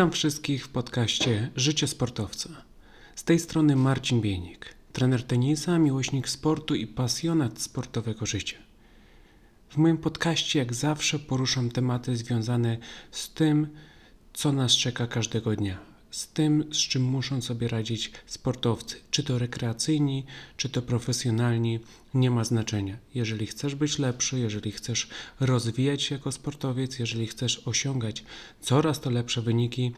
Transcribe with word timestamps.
Witam 0.00 0.12
wszystkich 0.12 0.64
w 0.64 0.68
podcaście 0.68 1.50
Życie 1.56 1.86
Sportowca. 1.86 2.48
Z 3.14 3.24
tej 3.24 3.38
strony 3.38 3.76
Marcin 3.76 4.20
Bienik, 4.20 4.74
trener 4.92 5.22
tenisa, 5.22 5.78
miłośnik 5.78 6.28
sportu 6.28 6.74
i 6.74 6.86
pasjonat 6.86 7.60
sportowego 7.60 8.26
życia. 8.26 8.56
W 9.68 9.76
moim 9.76 9.98
podcaście, 9.98 10.58
jak 10.58 10.74
zawsze, 10.74 11.18
poruszam 11.18 11.70
tematy 11.70 12.16
związane 12.16 12.78
z 13.10 13.30
tym, 13.30 13.68
co 14.32 14.52
nas 14.52 14.72
czeka 14.72 15.06
każdego 15.06 15.56
dnia 15.56 15.89
z 16.10 16.28
tym, 16.28 16.64
z 16.72 16.76
czym 16.76 17.02
muszą 17.02 17.42
sobie 17.42 17.68
radzić 17.68 18.12
sportowcy, 18.26 18.96
czy 19.10 19.22
to 19.22 19.38
rekreacyjni, 19.38 20.24
czy 20.56 20.68
to 20.68 20.82
profesjonalni, 20.82 21.80
nie 22.14 22.30
ma 22.30 22.44
znaczenia. 22.44 22.98
Jeżeli 23.14 23.46
chcesz 23.46 23.74
być 23.74 23.98
lepszy, 23.98 24.38
jeżeli 24.38 24.72
chcesz 24.72 25.08
rozwijać 25.40 26.02
się 26.02 26.14
jako 26.14 26.32
sportowiec, 26.32 26.98
jeżeli 26.98 27.26
chcesz 27.26 27.68
osiągać 27.68 28.24
coraz 28.60 29.00
to 29.00 29.10
lepsze 29.10 29.42
wyniki, 29.42 29.92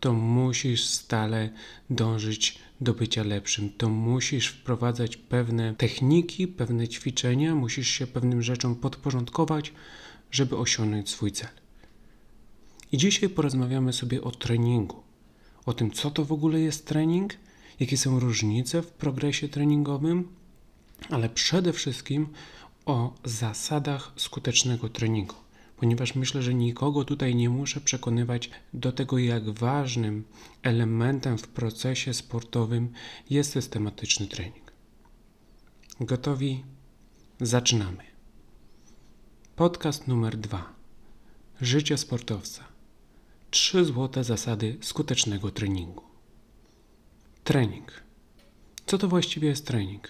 to 0.00 0.12
musisz 0.12 0.84
stale 0.84 1.50
dążyć 1.90 2.58
do 2.80 2.94
bycia 2.94 3.22
lepszym. 3.22 3.70
To 3.78 3.88
musisz 3.88 4.48
wprowadzać 4.48 5.16
pewne 5.16 5.74
techniki, 5.74 6.48
pewne 6.48 6.88
ćwiczenia, 6.88 7.54
musisz 7.54 7.88
się 7.88 8.06
pewnym 8.06 8.42
rzeczom 8.42 8.76
podporządkować, 8.76 9.72
żeby 10.30 10.56
osiągnąć 10.56 11.10
swój 11.10 11.32
cel. 11.32 11.48
I 12.92 12.96
dzisiaj 12.98 13.28
porozmawiamy 13.28 13.92
sobie 13.92 14.22
o 14.22 14.30
treningu 14.30 15.02
o 15.66 15.72
tym, 15.72 15.90
co 15.90 16.10
to 16.10 16.24
w 16.24 16.32
ogóle 16.32 16.60
jest 16.60 16.86
trening, 16.86 17.34
jakie 17.80 17.96
są 17.96 18.20
różnice 18.20 18.82
w 18.82 18.92
progresie 18.92 19.48
treningowym, 19.48 20.28
ale 21.10 21.28
przede 21.28 21.72
wszystkim 21.72 22.28
o 22.86 23.14
zasadach 23.24 24.12
skutecznego 24.16 24.88
treningu. 24.88 25.34
Ponieważ 25.76 26.14
myślę, 26.14 26.42
że 26.42 26.54
nikogo 26.54 27.04
tutaj 27.04 27.34
nie 27.34 27.50
muszę 27.50 27.80
przekonywać 27.80 28.50
do 28.74 28.92
tego, 28.92 29.18
jak 29.18 29.50
ważnym 29.50 30.24
elementem 30.62 31.38
w 31.38 31.48
procesie 31.48 32.14
sportowym 32.14 32.92
jest 33.30 33.52
systematyczny 33.52 34.26
trening. 34.26 34.72
Gotowi? 36.00 36.64
Zaczynamy. 37.40 38.04
Podcast 39.56 40.08
numer 40.08 40.36
dwa. 40.36 40.72
Życie 41.60 41.98
sportowca. 41.98 42.71
Trzy 43.52 43.84
złote 43.84 44.24
zasady 44.24 44.76
skutecznego 44.80 45.50
treningu. 45.50 46.02
Trening. 47.44 48.02
Co 48.86 48.98
to 48.98 49.08
właściwie 49.08 49.48
jest 49.48 49.66
trening? 49.66 50.08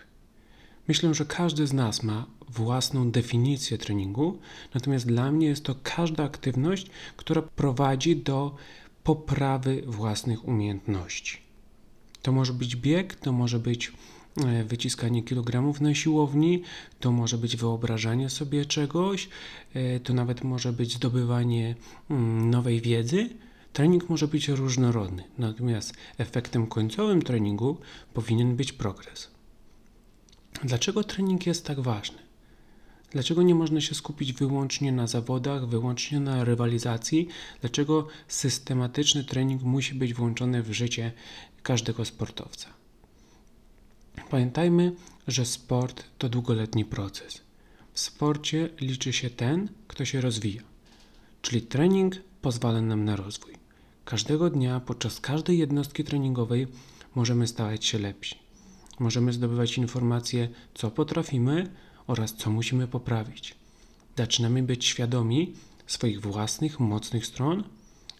Myślę, 0.88 1.14
że 1.14 1.24
każdy 1.24 1.66
z 1.66 1.72
nas 1.72 2.02
ma 2.02 2.26
własną 2.48 3.10
definicję 3.10 3.78
treningu, 3.78 4.38
natomiast 4.74 5.06
dla 5.06 5.32
mnie 5.32 5.46
jest 5.46 5.64
to 5.64 5.74
każda 5.82 6.24
aktywność, 6.24 6.86
która 7.16 7.42
prowadzi 7.42 8.16
do 8.16 8.56
poprawy 9.04 9.82
własnych 9.86 10.48
umiejętności. 10.48 11.38
To 12.22 12.32
może 12.32 12.52
być 12.52 12.76
bieg, 12.76 13.14
to 13.14 13.32
może 13.32 13.58
być 13.58 13.92
wyciskanie 14.64 15.22
kilogramów 15.22 15.80
na 15.80 15.94
siłowni, 15.94 16.62
to 17.00 17.12
może 17.12 17.38
być 17.38 17.56
wyobrażanie 17.56 18.30
sobie 18.30 18.64
czegoś, 18.64 19.28
e, 19.74 20.00
to 20.00 20.14
nawet 20.14 20.44
może 20.44 20.72
być 20.72 20.94
zdobywanie 20.94 21.74
mm, 22.10 22.50
nowej 22.50 22.80
wiedzy. 22.80 23.28
Trening 23.72 24.08
może 24.08 24.28
być 24.28 24.48
różnorodny, 24.48 25.24
natomiast 25.38 25.94
efektem 26.18 26.66
końcowym 26.66 27.22
treningu 27.22 27.76
powinien 28.14 28.56
być 28.56 28.72
progres. 28.72 29.30
Dlaczego 30.64 31.04
trening 31.04 31.46
jest 31.46 31.66
tak 31.66 31.80
ważny? 31.80 32.18
Dlaczego 33.10 33.42
nie 33.42 33.54
można 33.54 33.80
się 33.80 33.94
skupić 33.94 34.32
wyłącznie 34.32 34.92
na 34.92 35.06
zawodach, 35.06 35.68
wyłącznie 35.68 36.20
na 36.20 36.44
rywalizacji? 36.44 37.28
Dlaczego 37.60 38.06
systematyczny 38.28 39.24
trening 39.24 39.62
musi 39.62 39.94
być 39.94 40.14
włączony 40.14 40.62
w 40.62 40.72
życie 40.72 41.12
każdego 41.62 42.04
sportowca? 42.04 42.81
Pamiętajmy, 44.30 44.92
że 45.28 45.46
sport 45.46 46.04
to 46.18 46.28
długoletni 46.28 46.84
proces. 46.84 47.40
W 47.92 48.00
sporcie 48.00 48.68
liczy 48.80 49.12
się 49.12 49.30
ten, 49.30 49.68
kto 49.88 50.04
się 50.04 50.20
rozwija, 50.20 50.62
czyli 51.42 51.62
trening 51.62 52.16
pozwala 52.42 52.80
nam 52.80 53.04
na 53.04 53.16
rozwój. 53.16 53.52
Każdego 54.04 54.50
dnia, 54.50 54.80
podczas 54.80 55.20
każdej 55.20 55.58
jednostki 55.58 56.04
treningowej, 56.04 56.66
możemy 57.14 57.46
stawać 57.46 57.84
się 57.84 57.98
lepsi. 57.98 58.38
Możemy 58.98 59.32
zdobywać 59.32 59.78
informacje, 59.78 60.48
co 60.74 60.90
potrafimy 60.90 61.70
oraz 62.06 62.34
co 62.34 62.50
musimy 62.50 62.88
poprawić. 62.88 63.54
Zaczynamy 64.16 64.62
być 64.62 64.84
świadomi 64.84 65.54
swoich 65.86 66.20
własnych 66.20 66.80
mocnych 66.80 67.26
stron, 67.26 67.64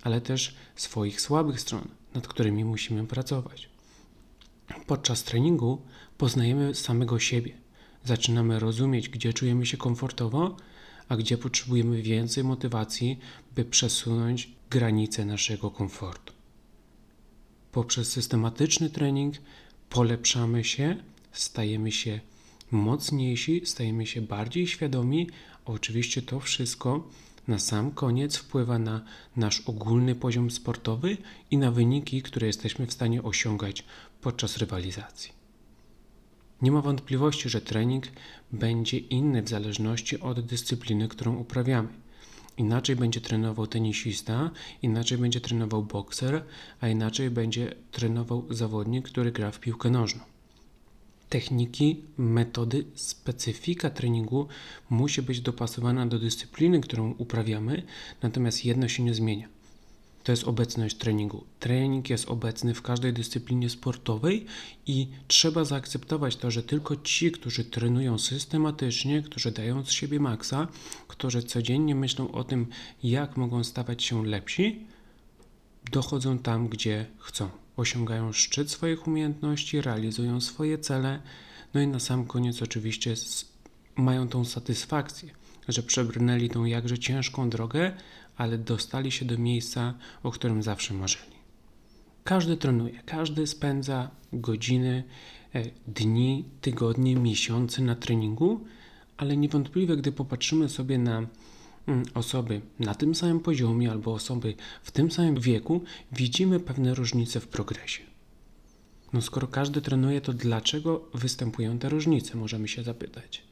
ale 0.03 0.21
też 0.21 0.57
swoich 0.77 1.21
słabych 1.21 1.61
stron, 1.61 1.89
nad 2.15 2.29
którymi 2.29 2.65
musimy 2.65 3.07
pracować. 3.07 3.72
Podczas 4.87 5.25
treningu 5.25 5.83
poznajemy 6.19 6.75
samego 6.75 7.19
siebie. 7.19 7.53
Zaczynamy 8.05 8.59
rozumieć, 8.59 9.09
gdzie 9.09 9.33
czujemy 9.33 9.67
się 9.67 9.77
komfortowo, 9.77 10.57
a 11.09 11.17
gdzie 11.17 11.39
potrzebujemy 11.39 12.03
więcej 12.03 12.45
motywacji, 12.45 13.19
by 13.55 13.65
przesunąć 13.65 14.51
granice 14.71 15.25
naszego 15.25 15.71
komfortu. 15.71 16.33
Poprzez 17.73 18.13
systematyczny 18.13 18.91
trening 18.91 19.35
polepszamy 19.91 20.65
się, 20.65 20.97
stajemy 21.33 21.93
się 21.93 22.21
mocniejsi, 22.71 23.63
stajemy 23.65 24.07
się 24.07 24.23
bardziej 24.23 24.67
świadomi, 24.67 25.29
oczywiście 25.65 26.23
to 26.23 26.41
wszystko 26.41 27.09
na 27.49 27.59
sam 27.59 27.91
koniec 27.91 28.37
wpływa 28.37 28.79
na 28.79 29.01
nasz 29.37 29.61
ogólny 29.61 30.15
poziom 30.15 30.51
sportowy 30.51 31.17
i 31.51 31.59
na 31.59 31.71
wyniki, 31.71 32.23
które 32.23 32.47
jesteśmy 32.47 32.87
w 32.87 32.93
stanie 32.93 33.23
osiągać 33.23 33.85
podczas 34.21 34.57
rywalizacji. 34.57 35.33
Nie 36.63 36.73
ma 36.73 36.83
wątpliwości, 36.83 37.49
że 37.49 37.61
trening 37.61 38.07
będzie 38.53 38.99
inny 38.99 39.43
w 39.43 39.49
zależności 39.49 40.21
od 40.21 40.41
dyscypliny, 40.41 41.09
którą 41.09 41.37
uprawiamy. 41.37 41.89
Inaczej 42.57 42.97
będzie 42.97 43.21
trenował 43.21 43.67
tenisista, 43.67 44.51
inaczej 44.83 45.19
będzie 45.19 45.41
trenował 45.41 45.83
bokser, 45.83 46.45
a 46.81 46.89
inaczej 46.89 47.31
będzie 47.31 47.75
trenował 47.91 48.47
zawodnik, 48.51 49.09
który 49.09 49.33
gra 49.33 49.51
w 49.51 49.61
piłkę 49.61 49.91
nożną 49.91 50.32
techniki, 51.33 52.03
metody, 52.19 52.85
specyfika 52.95 53.91
treningu 53.91 54.49
musi 54.91 55.23
być 55.23 55.41
dopasowana 55.41 56.07
do 56.07 56.19
dyscypliny, 56.19 56.81
którą 56.81 57.15
uprawiamy, 57.19 57.83
natomiast 58.23 58.65
jedno 58.65 58.89
się 58.89 59.03
nie 59.03 59.15
zmienia. 59.15 59.49
To 60.25 60.33
jest 60.33 60.45
obecność 60.45 60.97
treningu. 60.97 61.45
Trening 61.61 62.11
jest 62.11 62.29
obecny 62.29 62.75
w 62.75 62.83
każdej 62.83 63.13
dyscyplinie 63.13 63.71
sportowej 63.71 64.47
i 64.87 65.09
trzeba 65.29 65.65
zaakceptować 65.65 66.37
to, 66.37 66.51
że 66.51 66.63
tylko 66.63 66.97
ci, 66.97 67.33
którzy 67.33 67.65
trenują 67.65 68.19
systematycznie, 68.19 69.23
którzy 69.23 69.51
dają 69.51 69.85
z 69.85 69.91
siebie 69.91 70.21
maksa, 70.21 70.69
którzy 71.09 71.43
codziennie 71.43 71.95
myślą 71.95 72.33
o 72.33 72.45
tym, 72.45 72.67
jak 73.03 73.37
mogą 73.37 73.65
stawać 73.65 74.03
się 74.03 74.27
lepsi, 74.27 74.87
dochodzą 75.93 76.39
tam, 76.39 76.69
gdzie 76.69 77.07
chcą 77.19 77.62
osiągają 77.77 78.33
szczyt 78.33 78.71
swoich 78.71 79.07
umiejętności, 79.07 79.81
realizują 79.81 80.41
swoje 80.41 80.79
cele, 80.79 81.23
no 81.75 81.81
i 81.81 81.87
na 81.87 82.01
sam 82.01 82.25
koniec 82.25 82.63
oczywiście 82.63 83.15
mają 83.97 84.29
tą 84.29 84.45
satysfakcję, 84.45 85.31
że 85.69 85.83
przebrnęli 85.83 86.49
tą 86.49 86.65
jakże 86.65 86.99
ciężką 86.99 87.51
drogę, 87.51 87.93
ale 88.37 88.59
dostali 88.59 89.13
się 89.13 89.25
do 89.25 89.39
miejsca, 89.39 89.95
o 90.23 90.31
którym 90.31 90.63
zawsze 90.63 90.95
marzyli. 90.95 91.37
Każdy 92.25 92.57
trenuje, 92.57 93.03
każdy 93.07 93.47
spędza 93.47 94.11
godziny, 94.33 95.05
e, 95.55 95.63
dni, 95.87 96.45
tygodnie, 96.61 97.17
miesiące 97.17 97.83
na 97.83 97.95
treningu, 97.95 98.65
ale 99.17 99.37
niewątpliwie, 99.37 99.97
gdy 99.97 100.13
popatrzymy 100.13 100.69
sobie 100.69 100.99
na 100.99 101.27
osoby 102.15 102.61
na 102.79 102.95
tym 102.95 103.15
samym 103.15 103.41
poziomie 103.41 103.91
albo 103.91 104.15
osoby 104.15 104.55
w 104.83 104.91
tym 104.91 105.11
samym 105.11 105.41
wieku, 105.41 105.83
widzimy 106.13 106.61
pewne 106.61 106.95
różnice 106.95 107.41
w 107.41 107.49
progresie. 107.49 108.03
No 109.13 109.23
skoro 109.23 109.47
każdy 109.47 109.81
trenuje, 109.81 110.21
to 110.21 110.33
dlaczego 110.33 111.09
występują 111.15 111.79
te 111.79 111.89
różnice, 111.89 112.37
możemy 112.37 112.69
się 112.69 112.83
zapytać. 112.83 113.43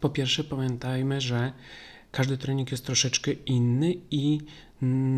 Po 0.00 0.08
pierwsze, 0.08 0.44
pamiętajmy, 0.44 1.20
że 1.20 1.52
każdy 2.12 2.38
trening 2.38 2.70
jest 2.70 2.86
troszeczkę 2.86 3.32
inny 3.32 3.94
i 4.10 4.38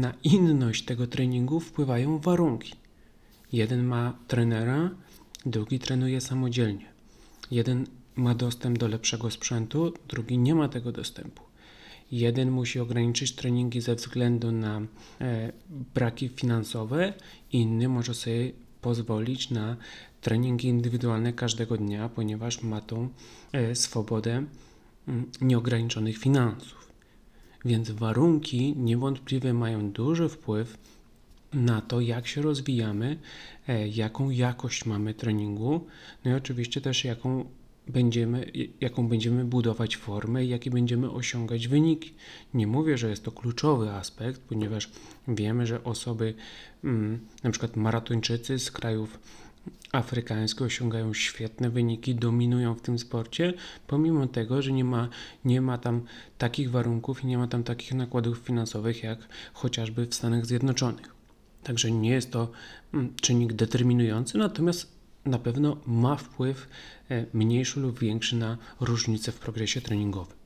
na 0.01 0.15
inność 0.23 0.85
tego 0.85 1.07
treningu 1.07 1.61
wpływają 1.61 2.19
warunki. 2.19 2.73
Jeden 3.53 3.85
ma 3.85 4.19
trenera, 4.29 4.91
drugi 5.47 5.79
trenuje 5.79 6.21
samodzielnie. 6.21 6.87
Jeden 7.51 7.87
ma 8.17 8.35
dostęp 8.35 8.79
do 8.79 8.89
lepszego 8.89 9.31
sprzętu, 9.31 9.93
drugi 10.09 10.39
nie 10.39 10.55
ma 10.55 10.69
tego 10.69 10.93
dostępu. 10.93 11.43
Jeden 12.13 12.51
musi 12.51 12.81
ograniczyć 12.81 13.33
treningi 13.33 13.81
ze 13.81 13.95
względu 13.95 14.53
na 14.53 14.81
e, 15.21 15.53
braki 15.95 16.29
finansowe, 16.29 17.13
inny 17.53 17.89
może 17.89 18.15
sobie 18.15 18.53
pozwolić 18.81 19.51
na 19.51 19.77
treningi 20.21 20.69
indywidualne 20.69 21.33
każdego 21.33 21.77
dnia, 21.77 22.09
ponieważ 22.09 22.63
ma 22.63 22.81
tą 22.81 23.09
e, 23.53 23.75
swobodę 23.75 24.37
m, 24.37 24.49
mm, 25.09 25.31
nieograniczonych 25.41 26.19
finansów. 26.19 26.89
Więc 27.65 27.91
warunki 27.91 28.75
niewątpliwie 28.77 29.55
mają 29.55 29.91
duży 29.91 30.29
wpływ 30.29 30.79
na 31.53 31.81
to, 31.81 32.01
jak 32.01 32.27
się 32.27 32.43
rozwijamy, 32.43 33.19
e, 33.69 33.89
jaką 33.89 34.31
jakość 34.31 34.85
mamy 34.87 35.15
treningu, 35.15 35.87
no 36.25 36.31
i 36.31 36.35
oczywiście 36.35 36.81
też 36.81 37.05
jaką 37.05 37.45
będziemy, 37.89 38.53
jaką 38.81 39.09
będziemy 39.09 39.45
budować 39.45 39.97
formę 39.97 40.45
i 40.45 40.49
jakie 40.49 40.71
będziemy 40.71 41.11
osiągać 41.11 41.69
wyniki. 41.69 42.15
Nie 42.55 42.67
mówię, 42.67 42.99
że 42.99 43.11
jest 43.11 43.25
to 43.25 43.33
kluczowy 43.33 43.91
aspekt, 43.91 44.41
ponieważ 44.41 44.91
wiemy, 45.29 45.67
że 45.67 45.85
osoby, 45.85 46.35
mm, 46.85 47.21
na 47.43 47.51
przykład 47.51 47.77
maratończycy 47.77 48.59
z 48.59 48.71
krajów 48.71 49.19
afrykańskich 49.93 50.63
osiągają 50.63 51.15
świetne 51.15 51.71
wyniki, 51.71 52.15
dominują 52.15 52.75
w 52.75 52.81
tym 52.81 52.99
sporcie, 52.99 53.55
pomimo 53.87 54.27
tego, 54.27 54.63
że 54.63 54.73
nie 54.73 54.85
ma, 54.85 55.09
nie 55.45 55.61
ma 55.61 55.79
tam 55.79 56.03
takich 56.39 56.71
warunków 56.71 57.25
i 57.25 57.27
nie 57.27 57.39
ma 57.39 57.47
tam 57.47 57.65
takich 57.65 57.95
nakładów 57.95 58.39
finansowych 58.39 59.03
jak 59.03 59.19
chociażby 59.53 60.07
w 60.07 60.15
Stanach 60.15 60.47
Zjednoczonych. 60.47 61.15
Także 61.63 61.91
nie 61.91 62.11
jest 62.11 62.31
to 62.31 62.51
mm, 62.95 63.15
czynnik 63.21 63.53
determinujący, 63.53 64.39
natomiast 64.39 64.94
na 65.25 65.39
pewno 65.39 65.77
ma 65.87 66.17
wpływ 66.17 66.69
e, 67.11 67.27
mniejszy 67.33 67.81
lub 67.81 67.99
większy 67.99 68.37
na 68.37 68.59
różnice 68.81 69.33
w 69.33 69.39
progresie 69.39 69.81
treningowym. 69.81 70.37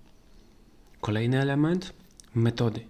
Kolejny 1.01 1.41
element 1.41 1.93
metody. 2.35 2.81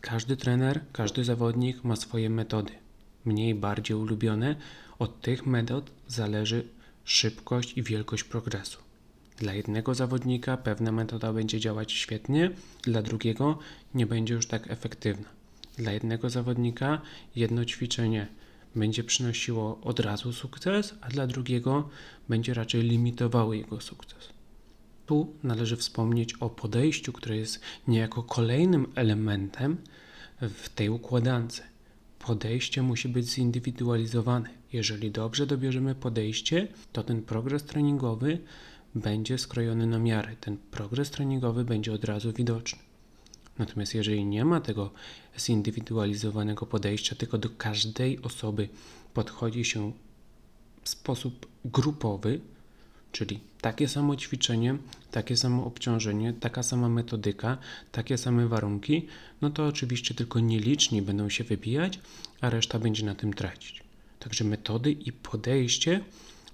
Każdy 0.00 0.36
trener, 0.36 0.80
każdy 0.92 1.24
zawodnik 1.24 1.84
ma 1.84 1.96
swoje 1.96 2.30
metody, 2.30 2.72
mniej, 3.24 3.54
bardziej 3.54 3.96
ulubione. 3.96 4.56
Od 4.98 5.20
tych 5.20 5.46
metod 5.46 5.90
zależy 6.08 6.68
szybkość 7.04 7.78
i 7.78 7.82
wielkość 7.82 8.24
progresu. 8.24 8.78
Dla 9.36 9.54
jednego 9.54 9.94
zawodnika 9.94 10.56
pewna 10.56 10.92
metoda 10.92 11.32
będzie 11.32 11.60
działać 11.60 11.92
świetnie, 11.92 12.50
dla 12.82 13.02
drugiego 13.02 13.58
nie 13.94 14.06
będzie 14.06 14.34
już 14.34 14.46
tak 14.46 14.70
efektywna. 14.70 15.28
Dla 15.76 15.92
jednego 15.92 16.30
zawodnika 16.30 17.00
jedno 17.36 17.64
ćwiczenie 17.64 18.26
będzie 18.78 19.04
przynosiło 19.04 19.80
od 19.80 20.00
razu 20.00 20.32
sukces, 20.32 20.94
a 21.00 21.08
dla 21.08 21.26
drugiego 21.26 21.88
będzie 22.28 22.54
raczej 22.54 22.82
limitowało 22.82 23.54
jego 23.54 23.80
sukces. 23.80 24.28
Tu 25.06 25.34
należy 25.42 25.76
wspomnieć 25.76 26.34
o 26.34 26.50
podejściu, 26.50 27.12
które 27.12 27.36
jest 27.36 27.60
niejako 27.88 28.22
kolejnym 28.22 28.86
elementem 28.94 29.76
w 30.40 30.68
tej 30.68 30.88
układance. 30.88 31.62
Podejście 32.18 32.82
musi 32.82 33.08
być 33.08 33.26
zindywidualizowane. 33.26 34.48
Jeżeli 34.72 35.10
dobrze 35.10 35.46
dobierzemy 35.46 35.94
podejście, 35.94 36.68
to 36.92 37.02
ten 37.02 37.22
progres 37.22 37.64
treningowy 37.64 38.38
będzie 38.94 39.38
skrojony 39.38 39.86
na 39.86 39.98
miarę. 39.98 40.36
Ten 40.40 40.56
progres 40.56 41.10
treningowy 41.10 41.64
będzie 41.64 41.92
od 41.92 42.04
razu 42.04 42.32
widoczny. 42.32 42.87
Natomiast 43.58 43.94
jeżeli 43.94 44.24
nie 44.24 44.44
ma 44.44 44.60
tego 44.60 44.90
zindywidualizowanego 45.38 46.66
podejścia, 46.66 47.16
tylko 47.16 47.38
do 47.38 47.50
każdej 47.50 48.22
osoby 48.22 48.68
podchodzi 49.14 49.64
się 49.64 49.92
w 50.82 50.88
sposób 50.88 51.46
grupowy, 51.64 52.40
czyli 53.12 53.40
takie 53.60 53.88
samo 53.88 54.16
ćwiczenie, 54.16 54.76
takie 55.10 55.36
samo 55.36 55.64
obciążenie, 55.64 56.32
taka 56.32 56.62
sama 56.62 56.88
metodyka, 56.88 57.58
takie 57.92 58.18
same 58.18 58.48
warunki, 58.48 59.06
no 59.40 59.50
to 59.50 59.66
oczywiście 59.66 60.14
tylko 60.14 60.40
nieliczni 60.40 61.02
będą 61.02 61.28
się 61.28 61.44
wybijać, 61.44 62.00
a 62.40 62.50
reszta 62.50 62.78
będzie 62.78 63.06
na 63.06 63.14
tym 63.14 63.34
tracić. 63.34 63.82
Także 64.18 64.44
metody 64.44 64.92
i 64.92 65.12
podejście 65.12 66.00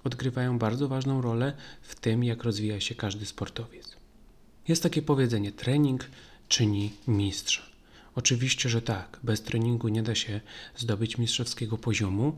odgrywają 0.03 0.59
bardzo 0.59 0.87
ważną 0.87 1.21
rolę 1.21 1.53
w 1.81 1.95
tym, 1.95 2.23
jak 2.23 2.43
rozwija 2.43 2.79
się 2.79 2.95
każdy 2.95 3.25
sportowiec. 3.25 3.95
Jest 4.67 4.83
takie 4.83 5.01
powiedzenie: 5.01 5.51
trening 5.51 6.05
czyni 6.47 6.91
mistrza. 7.07 7.61
Oczywiście, 8.15 8.69
że 8.69 8.81
tak. 8.81 9.19
Bez 9.23 9.41
treningu 9.41 9.87
nie 9.87 10.03
da 10.03 10.15
się 10.15 10.41
zdobyć 10.77 11.17
mistrzowskiego 11.17 11.77
poziomu. 11.77 12.37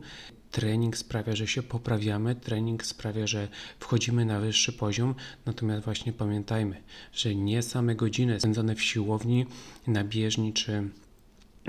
Trening 0.50 0.96
sprawia, 0.96 1.36
że 1.36 1.46
się 1.46 1.62
poprawiamy, 1.62 2.34
trening 2.34 2.86
sprawia, 2.86 3.26
że 3.26 3.48
wchodzimy 3.80 4.24
na 4.24 4.40
wyższy 4.40 4.72
poziom. 4.72 5.14
Natomiast 5.46 5.84
właśnie 5.84 6.12
pamiętajmy, 6.12 6.82
że 7.12 7.34
nie 7.34 7.62
same 7.62 7.94
godziny 7.94 8.40
spędzone 8.40 8.74
w 8.74 8.82
siłowni, 8.82 9.46
na 9.86 10.04
bieżni 10.04 10.52
czy 10.52 10.88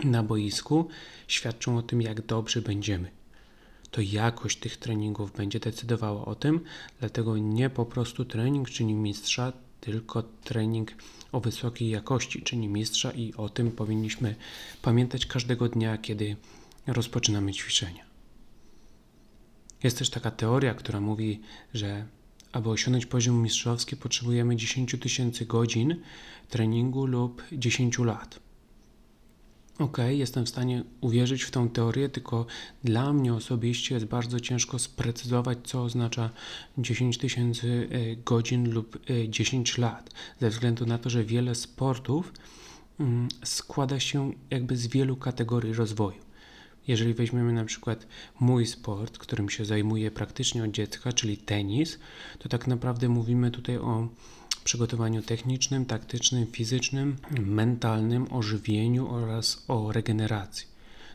na 0.04 0.24
boisku 0.24 0.88
świadczą 1.28 1.78
o 1.78 1.82
tym, 1.82 2.02
jak 2.02 2.22
dobrze 2.22 2.62
będziemy. 2.62 3.12
To 3.92 4.02
jakość 4.02 4.58
tych 4.58 4.78
treningów 4.78 5.32
będzie 5.32 5.60
decydowała 5.60 6.26
o 6.26 6.36
tym, 6.36 6.60
dlatego 7.00 7.38
nie 7.38 7.70
po 7.70 7.86
prostu 7.86 8.26
trening 8.26 8.70
czyni 8.70 8.94
mistrza, 8.94 9.54
tylko 9.82 10.24
trening 10.24 10.92
o 11.32 11.40
wysokiej 11.40 11.90
jakości 11.90 12.42
czyni 12.42 12.68
mistrza 12.68 13.12
i 13.12 13.34
o 13.34 13.50
tym 13.50 13.72
powinniśmy 13.72 14.36
pamiętać 14.82 15.26
każdego 15.26 15.70
dnia, 15.70 15.98
kiedy 15.98 16.36
rozpoczynamy 16.88 17.54
ćwiczenia. 17.54 18.04
Jest 19.84 19.98
też 19.98 20.10
taka 20.10 20.32
teoria, 20.32 20.74
która 20.74 21.00
mówi, 21.02 21.42
że 21.74 22.06
aby 22.52 22.70
osiągnąć 22.70 23.06
poziom 23.06 23.42
mistrzowski 23.42 23.98
potrzebujemy 23.98 24.56
10 24.56 24.96
tysięcy 25.00 25.46
godzin 25.46 25.96
treningu 26.50 27.06
lub 27.06 27.44
10 27.52 28.00
lat. 28.00 28.40
Ok, 29.80 29.98
jestem 30.10 30.46
w 30.46 30.50
stanie 30.50 30.84
uwierzyć 31.02 31.44
w 31.44 31.52
tą 31.52 31.70
teorię, 31.70 32.10
tylko 32.10 32.46
dla 32.84 33.14
mnie 33.14 33.34
osobiście 33.34 33.96
jest 33.96 34.08
bardzo 34.08 34.40
ciężko 34.40 34.80
sprecyzować, 34.80 35.58
co 35.64 35.84
oznacza 35.84 36.30
10 36.78 37.18
tysięcy 37.18 37.88
e, 37.92 38.16
godzin 38.16 38.72
lub 38.72 39.00
10 39.30 39.80
e, 39.80 39.82
lat, 39.82 40.10
ze 40.40 40.50
względu 40.50 40.86
na 40.86 40.98
to, 40.98 41.10
że 41.10 41.24
wiele 41.24 41.56
sportów 41.56 42.34
mm, 43.00 43.28
składa 43.44 44.00
się 44.00 44.34
jakby 44.50 44.78
z 44.78 44.88
wielu 44.88 45.16
kategorii 45.16 45.74
rozwoju. 45.74 46.22
Jeżeli 46.88 47.14
weźmiemy 47.14 47.54
na 47.54 47.66
przykład 47.66 48.08
mój 48.40 48.66
sport, 48.66 49.18
którym 49.18 49.50
się 49.50 49.66
zajmuję 49.66 50.12
praktycznie 50.12 50.64
od 50.64 50.72
dziecka, 50.72 51.14
czyli 51.14 51.38
tenis, 51.38 52.00
to 52.40 52.50
tak 52.50 52.68
naprawdę 52.68 53.10
mówimy 53.10 53.52
tutaj 53.52 53.78
o 53.78 54.08
przygotowaniu 54.70 55.22
technicznym, 55.22 55.86
taktycznym, 55.86 56.48
fizycznym, 56.48 57.18
mentalnym, 57.46 58.34
o 58.34 58.42
żywieniu 58.42 59.08
oraz 59.10 59.64
o 59.68 59.92
regeneracji. 59.92 60.68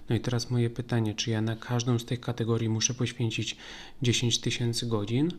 No 0.09 0.17
i 0.17 0.21
teraz 0.21 0.51
moje 0.51 0.71
pytanie, 0.71 1.15
czy 1.15 1.31
ja 1.31 1.41
na 1.41 1.57
każdą 1.57 1.99
z 1.99 2.05
tych 2.05 2.21
kategorii 2.21 2.69
muszę 2.69 2.95
poświęcić 2.95 3.57
10 4.03 4.39
tysięcy 4.41 4.87
godzin? 4.87 5.31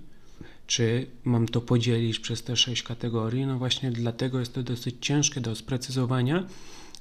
Czy 0.68 1.08
mam 1.24 1.48
to 1.48 1.62
podzielić 1.62 2.20
przez 2.20 2.44
te 2.44 2.56
6 2.56 2.84
kategorii? 2.84 3.46
No 3.46 3.58
właśnie 3.58 3.92
dlatego 3.92 4.40
jest 4.40 4.54
to 4.54 4.64
dosyć 4.64 4.96
ciężkie 5.02 5.42
do 5.42 5.56
sprecyzowania, 5.56 6.48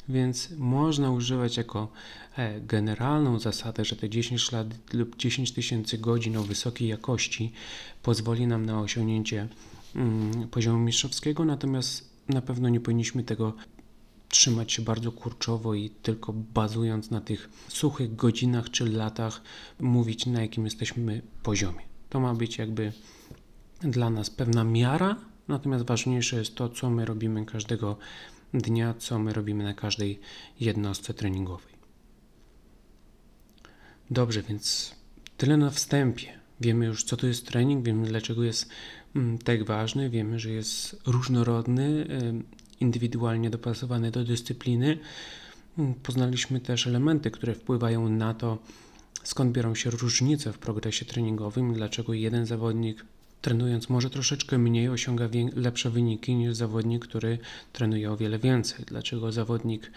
więc 0.08 0.50
można 0.56 1.10
używać 1.10 1.56
jako 1.56 1.92
e, 2.36 2.60
generalną 2.60 3.38
zasadę, 3.38 3.84
że 3.84 3.96
te 3.96 4.10
10 4.10 4.52
lat 4.52 4.66
lub 4.92 5.16
10 5.16 5.52
tysięcy 5.52 5.98
godzin 5.98 6.36
o 6.36 6.42
wysokiej 6.42 6.88
jakości 6.88 7.52
pozwoli 8.02 8.46
nam 8.46 8.66
na 8.66 8.80
osiągnięcie 8.80 9.48
poziomu 10.50 10.78
mistrzowskiego, 10.78 11.44
natomiast 11.44 12.10
na 12.28 12.42
pewno 12.42 12.68
nie 12.68 12.80
powinniśmy 12.80 13.24
tego 13.24 13.54
trzymać 14.28 14.72
się 14.72 14.82
bardzo 14.82 15.12
kurczowo 15.12 15.74
i 15.74 15.90
tylko 15.90 16.32
bazując 16.32 17.10
na 17.10 17.20
tych 17.20 17.48
suchych 17.68 18.16
godzinach 18.16 18.70
czy 18.70 18.84
latach 18.84 19.42
mówić 19.80 20.26
na 20.26 20.42
jakim 20.42 20.64
jesteśmy 20.64 21.22
poziomie. 21.42 21.80
To 22.08 22.20
ma 22.20 22.34
być 22.34 22.58
jakby 22.58 22.92
dla 23.80 24.10
nas 24.10 24.30
pewna 24.30 24.64
miara, 24.64 25.16
natomiast 25.48 25.84
ważniejsze 25.84 26.36
jest 26.36 26.54
to, 26.54 26.68
co 26.68 26.90
my 26.90 27.04
robimy 27.04 27.46
każdego 27.46 27.96
dnia, 28.54 28.94
co 28.98 29.18
my 29.18 29.32
robimy 29.32 29.64
na 29.64 29.74
każdej 29.74 30.20
jednostce 30.60 31.14
treningowej. 31.14 31.74
Dobrze, 34.10 34.42
więc 34.42 34.94
tyle 35.36 35.56
na 35.56 35.70
wstępie. 35.70 36.43
Wiemy 36.60 36.86
już, 36.86 37.04
co 37.04 37.16
to 37.16 37.26
jest 37.26 37.46
trening, 37.46 37.84
wiemy, 37.84 38.06
dlaczego 38.06 38.44
jest 38.44 38.68
mm, 39.16 39.38
tak 39.38 39.64
ważny, 39.64 40.10
wiemy, 40.10 40.38
że 40.38 40.50
jest 40.50 41.02
różnorodny, 41.06 42.06
indywidualnie 42.80 43.50
dopasowany 43.50 44.10
do 44.10 44.24
dyscypliny. 44.24 44.98
Mm, 45.78 45.94
poznaliśmy 45.94 46.60
też 46.60 46.86
elementy, 46.86 47.30
które 47.30 47.54
wpływają 47.54 48.08
na 48.08 48.34
to, 48.34 48.58
skąd 49.24 49.52
biorą 49.52 49.74
się 49.74 49.90
różnice 49.90 50.52
w 50.52 50.58
progresie 50.58 51.04
treningowym, 51.04 51.74
dlaczego 51.74 52.14
jeden 52.14 52.46
zawodnik 52.46 53.04
trenując 53.44 53.88
może 53.88 54.10
troszeczkę 54.10 54.58
mniej 54.58 54.88
osiąga 54.88 55.28
lepsze 55.56 55.90
wyniki 55.90 56.34
niż 56.34 56.56
zawodnik, 56.56 57.06
który 57.06 57.38
trenuje 57.72 58.12
o 58.12 58.16
wiele 58.16 58.38
więcej. 58.38 58.84
Dlaczego 58.84 59.32
zawodnik 59.32 59.90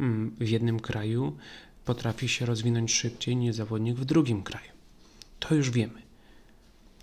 mm, 0.00 0.36
w 0.40 0.48
jednym 0.48 0.80
kraju 0.80 1.36
potrafi 1.84 2.28
się 2.28 2.46
rozwinąć 2.46 2.94
szybciej 2.94 3.36
niż 3.36 3.54
zawodnik 3.54 3.96
w 3.96 4.04
drugim 4.04 4.42
kraju. 4.42 4.79
To 5.40 5.54
już 5.54 5.70
wiemy. 5.70 6.02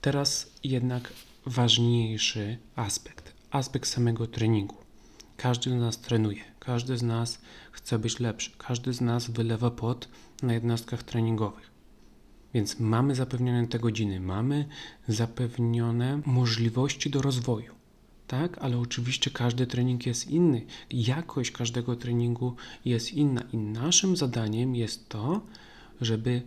Teraz 0.01 0.51
jednak 0.63 1.13
ważniejszy 1.46 2.58
aspekt, 2.75 3.34
aspekt 3.51 3.89
samego 3.89 4.27
treningu. 4.27 4.75
Każdy 5.38 5.70
z 5.70 5.74
nas 5.74 5.98
trenuje, 5.98 6.41
każdy 6.60 6.98
z 6.98 7.03
nas 7.03 7.39
chce 7.72 8.00
być 8.00 8.20
lepszy, 8.20 8.51
każdy 8.58 8.94
z 8.94 9.01
nas 9.01 9.29
wylewa 9.29 9.72
pot 9.72 10.10
na 10.44 10.53
jednostkach 10.53 11.03
treningowych. 11.03 11.72
Więc 12.53 12.79
mamy 12.79 13.15
zapewnione 13.15 13.67
te 13.67 13.79
godziny, 13.79 14.20
mamy 14.20 14.65
zapewnione 15.08 16.22
możliwości 16.25 17.10
do 17.10 17.22
rozwoju. 17.22 17.74
tak, 18.27 18.58
ale 18.58 18.77
oczywiście 18.77 19.32
każdy 19.32 19.67
trening 19.67 20.06
jest 20.06 20.32
inny. 20.32 20.65
Jakość 20.91 21.51
każdego 21.51 21.96
treningu 21.96 22.56
jest 22.86 23.13
inna 23.13 23.44
i 23.53 23.58
naszym 23.58 24.17
zadaniem 24.17 24.75
jest 24.75 25.10
to, 25.10 25.41
żeby 26.01 26.41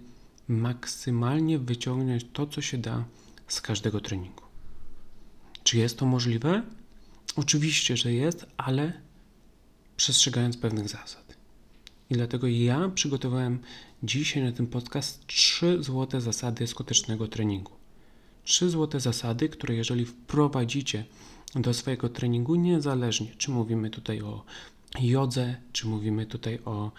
maksymalnie 0.50 1.58
wyciągnąć 1.58 2.26
to, 2.32 2.46
co 2.46 2.60
się 2.60 2.78
da 2.78 3.04
z 3.48 3.60
każdego 3.60 4.00
treningu. 4.00 4.42
Czy 5.64 5.78
jest 5.78 5.98
to 5.98 6.06
możliwe? 6.06 6.62
Oczywiście, 7.36 7.96
że 7.96 8.12
jest, 8.12 8.46
ale 8.56 8.92
przestrzegając 9.96 10.56
pewnych 10.56 10.88
zasad. 10.88 11.36
I 12.10 12.14
dlatego 12.14 12.46
ja 12.46 12.88
przygotowałem 12.94 13.58
dzisiaj 14.02 14.42
na 14.42 14.52
ten 14.52 14.66
podcast 14.66 15.26
trzy 15.26 15.82
złote 15.82 16.20
zasady 16.20 16.66
skutecznego 16.66 17.28
treningu. 17.28 17.72
Trzy 18.44 18.70
złote 18.70 19.00
zasady, 19.00 19.48
które 19.48 19.74
jeżeli 19.74 20.06
wprowadzicie 20.06 21.04
do 21.54 21.74
swojego 21.74 22.08
treningu, 22.08 22.54
niezależnie 22.54 23.34
czy 23.38 23.50
mówimy 23.50 23.90
tutaj 23.90 24.22
o 24.22 24.44
jodze, 25.00 25.56
czy 25.72 25.86
mówimy 25.86 26.26
tutaj 26.26 26.58
o 26.64 26.92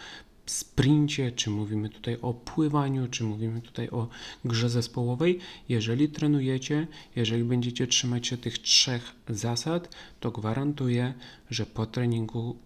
sprincie, 0.46 1.32
czy 1.32 1.50
mówimy 1.50 1.90
tutaj 1.90 2.18
o 2.22 2.34
pływaniu, 2.34 3.08
czy 3.08 3.24
mówimy 3.24 3.62
tutaj 3.62 3.90
o 3.90 4.08
grze 4.46 4.70
zespołowej. 4.70 5.40
Jeżeli 5.70 6.10
trenujecie, 6.10 6.88
jeżeli 7.16 7.44
będziecie 7.44 7.88
trzymać 7.88 8.28
się 8.28 8.38
tych 8.38 8.60
trzech 8.60 9.16
zasad, 9.30 9.96
to 10.20 10.32
gwarantuję, 10.32 11.14
że 11.50 11.66
po 11.66 11.86
treningu 11.86 12.58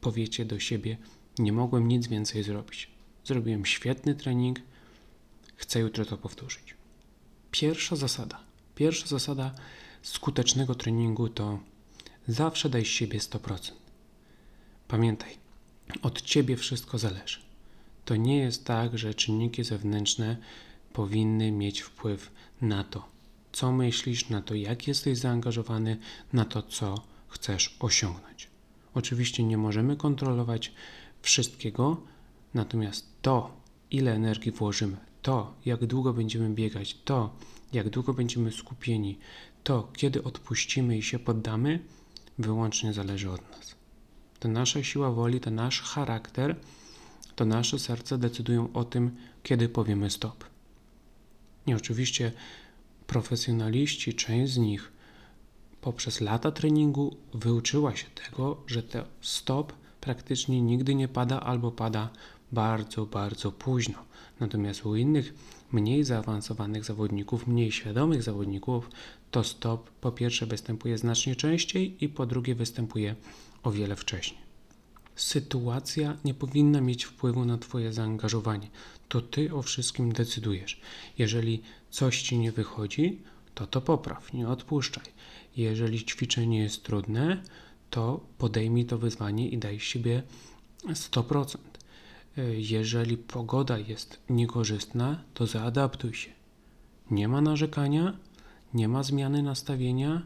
powiecie 0.00 0.44
do 0.44 0.58
siebie: 0.58 0.96
Nie 1.38 1.52
mogłem 1.52 1.88
nic 1.88 2.06
więcej 2.06 2.42
zrobić. 2.42 2.90
Zrobiłem 3.24 3.66
świetny 3.66 4.14
trening, 4.14 4.60
chcę 5.56 5.80
jutro 5.80 6.04
to 6.04 6.18
powtórzyć. 6.18 6.74
Pierwsza 7.50 7.96
zasada. 7.96 8.40
Pierwsza 8.74 9.06
zasada 9.06 9.54
skutecznego 10.02 10.74
treningu 10.74 11.28
to 11.28 11.58
zawsze 12.28 12.68
daj 12.68 12.84
siebie 12.84 13.18
100%. 13.18 13.72
Pamiętaj, 14.88 15.41
od 16.02 16.22
ciebie 16.22 16.56
wszystko 16.56 16.98
zależy. 16.98 17.38
To 18.04 18.16
nie 18.16 18.38
jest 18.38 18.64
tak, 18.64 18.98
że 18.98 19.14
czynniki 19.14 19.64
zewnętrzne 19.64 20.36
powinny 20.92 21.52
mieć 21.52 21.80
wpływ 21.80 22.30
na 22.60 22.84
to, 22.84 23.08
co 23.52 23.72
myślisz, 23.72 24.28
na 24.28 24.42
to, 24.42 24.54
jak 24.54 24.88
jesteś 24.88 25.18
zaangażowany, 25.18 25.96
na 26.32 26.44
to, 26.44 26.62
co 26.62 27.02
chcesz 27.28 27.76
osiągnąć. 27.80 28.48
Oczywiście 28.94 29.42
nie 29.42 29.58
możemy 29.58 29.96
kontrolować 29.96 30.72
wszystkiego, 31.22 31.96
natomiast 32.54 33.06
to, 33.22 33.56
ile 33.90 34.14
energii 34.14 34.52
włożymy, 34.52 34.96
to, 35.22 35.54
jak 35.64 35.86
długo 35.86 36.12
będziemy 36.12 36.50
biegać, 36.50 36.96
to, 37.04 37.36
jak 37.72 37.90
długo 37.90 38.14
będziemy 38.14 38.52
skupieni, 38.52 39.18
to, 39.64 39.88
kiedy 39.96 40.22
odpuścimy 40.22 40.98
i 40.98 41.02
się 41.02 41.18
poddamy, 41.18 41.78
wyłącznie 42.38 42.92
zależy 42.92 43.30
od 43.30 43.50
nas. 43.50 43.81
To 44.42 44.48
nasza 44.48 44.82
siła 44.82 45.10
woli, 45.10 45.40
to 45.40 45.50
nasz 45.50 45.80
charakter, 45.80 46.56
to 47.36 47.44
nasze 47.44 47.78
serce 47.78 48.18
decydują 48.18 48.72
o 48.72 48.84
tym, 48.84 49.16
kiedy 49.42 49.68
powiemy 49.68 50.10
stop. 50.10 50.44
I 51.66 51.74
oczywiście 51.74 52.32
profesjonaliści, 53.06 54.14
część 54.14 54.52
z 54.52 54.58
nich 54.58 54.92
poprzez 55.80 56.20
lata 56.20 56.50
treningu 56.50 57.16
wyuczyła 57.34 57.96
się 57.96 58.06
tego, 58.06 58.56
że 58.66 58.82
to 58.82 59.04
stop 59.20 59.72
praktycznie 60.00 60.60
nigdy 60.62 60.94
nie 60.94 61.08
pada 61.08 61.40
albo 61.40 61.72
pada 61.72 62.10
bardzo, 62.52 63.06
bardzo 63.06 63.52
późno. 63.52 63.98
Natomiast 64.40 64.86
u 64.86 64.96
innych 64.96 65.34
mniej 65.72 66.04
zaawansowanych 66.04 66.84
zawodników, 66.84 67.46
mniej 67.46 67.72
świadomych 67.72 68.22
zawodników, 68.22 68.90
to 69.30 69.44
stop 69.44 69.90
po 69.90 70.12
pierwsze 70.12 70.46
występuje 70.46 70.98
znacznie 70.98 71.36
częściej 71.36 72.04
i 72.04 72.08
po 72.08 72.26
drugie 72.26 72.54
występuje 72.54 73.16
o 73.62 73.70
wiele 73.70 73.96
wcześniej. 73.96 74.42
Sytuacja 75.16 76.16
nie 76.24 76.34
powinna 76.34 76.80
mieć 76.80 77.04
wpływu 77.04 77.44
na 77.44 77.58
Twoje 77.58 77.92
zaangażowanie. 77.92 78.68
To 79.08 79.20
Ty 79.20 79.54
o 79.54 79.62
wszystkim 79.62 80.12
decydujesz. 80.12 80.80
Jeżeli 81.18 81.62
coś 81.90 82.22
Ci 82.22 82.38
nie 82.38 82.52
wychodzi, 82.52 83.20
to 83.54 83.66
to 83.66 83.80
popraw, 83.80 84.32
nie 84.32 84.48
odpuszczaj. 84.48 85.04
Jeżeli 85.56 86.04
ćwiczenie 86.04 86.58
jest 86.58 86.82
trudne, 86.82 87.42
to 87.90 88.20
podejmij 88.38 88.84
to 88.84 88.98
wyzwanie 88.98 89.48
i 89.48 89.58
daj 89.58 89.80
siebie 89.80 90.22
100%. 90.84 91.58
Jeżeli 92.56 93.16
pogoda 93.16 93.78
jest 93.78 94.20
niekorzystna, 94.30 95.24
to 95.34 95.46
zaadaptuj 95.46 96.14
się. 96.14 96.30
Nie 97.10 97.28
ma 97.28 97.40
narzekania, 97.40 98.16
nie 98.74 98.88
ma 98.88 99.02
zmiany 99.02 99.42
nastawienia, 99.42 100.22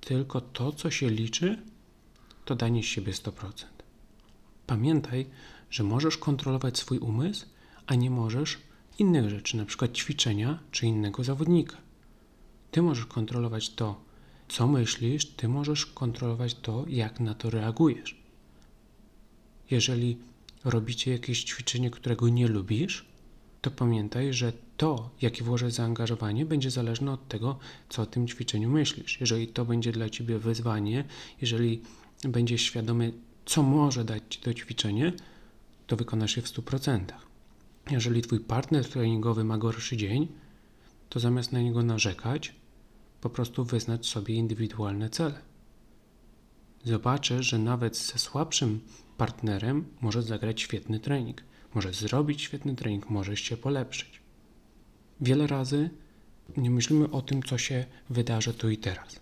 tylko 0.00 0.40
to, 0.40 0.72
co 0.72 0.90
się 0.90 1.10
liczy, 1.10 1.62
to 2.46 2.54
danie 2.54 2.82
z 2.82 2.86
siebie 2.86 3.12
100%. 3.12 3.32
Pamiętaj, 4.66 5.26
że 5.70 5.82
możesz 5.84 6.18
kontrolować 6.18 6.78
swój 6.78 6.98
umysł, 6.98 7.46
a 7.86 7.94
nie 7.94 8.10
możesz 8.10 8.58
innych 8.98 9.30
rzeczy, 9.30 9.66
przykład 9.66 9.92
ćwiczenia 9.92 10.58
czy 10.70 10.86
innego 10.86 11.24
zawodnika. 11.24 11.76
Ty 12.70 12.82
możesz 12.82 13.06
kontrolować 13.06 13.70
to, 13.70 14.00
co 14.48 14.66
myślisz, 14.66 15.26
ty 15.26 15.48
możesz 15.48 15.86
kontrolować 15.86 16.54
to, 16.54 16.84
jak 16.88 17.20
na 17.20 17.34
to 17.34 17.50
reagujesz. 17.50 18.16
Jeżeli 19.70 20.18
robicie 20.64 21.12
jakieś 21.12 21.44
ćwiczenie, 21.44 21.90
którego 21.90 22.28
nie 22.28 22.48
lubisz, 22.48 23.06
to 23.60 23.70
pamiętaj, 23.70 24.32
że 24.32 24.52
to, 24.76 25.10
jakie 25.22 25.44
włożę 25.44 25.70
zaangażowanie, 25.70 26.46
będzie 26.46 26.70
zależne 26.70 27.12
od 27.12 27.28
tego, 27.28 27.58
co 27.88 28.02
o 28.02 28.06
tym 28.06 28.28
ćwiczeniu 28.28 28.70
myślisz. 28.70 29.20
Jeżeli 29.20 29.48
to 29.48 29.64
będzie 29.64 29.92
dla 29.92 30.10
ciebie 30.10 30.38
wyzwanie, 30.38 31.04
jeżeli 31.40 31.82
będziesz 32.28 32.62
świadomy, 32.62 33.12
co 33.44 33.62
może 33.62 34.04
dać 34.04 34.22
ci 34.30 34.40
to 34.40 34.54
ćwiczenie, 34.54 35.12
to 35.86 35.96
wykonasz 35.96 36.36
je 36.36 36.42
w 36.42 36.46
100%. 36.46 37.00
Jeżeli 37.90 38.22
twój 38.22 38.40
partner 38.40 38.88
treningowy 38.88 39.44
ma 39.44 39.58
gorszy 39.58 39.96
dzień, 39.96 40.28
to 41.08 41.20
zamiast 41.20 41.52
na 41.52 41.60
niego 41.60 41.82
narzekać, 41.82 42.54
po 43.20 43.30
prostu 43.30 43.64
wyznacz 43.64 44.06
sobie 44.06 44.34
indywidualne 44.34 45.10
cele. 45.10 45.40
Zobaczysz, 46.84 47.46
że 47.46 47.58
nawet 47.58 47.96
ze 47.96 48.18
słabszym 48.18 48.80
partnerem 49.16 49.84
możesz 50.00 50.24
zagrać 50.24 50.60
świetny 50.60 51.00
trening, 51.00 51.42
możesz 51.74 51.96
zrobić 51.96 52.42
świetny 52.42 52.76
trening, 52.76 53.10
możesz 53.10 53.40
się 53.40 53.56
polepszyć. 53.56 54.20
Wiele 55.20 55.46
razy 55.46 55.90
nie 56.56 56.70
myślimy 56.70 57.10
o 57.10 57.22
tym, 57.22 57.42
co 57.42 57.58
się 57.58 57.86
wydarzy 58.10 58.54
tu 58.54 58.70
i 58.70 58.78
teraz. 58.78 59.20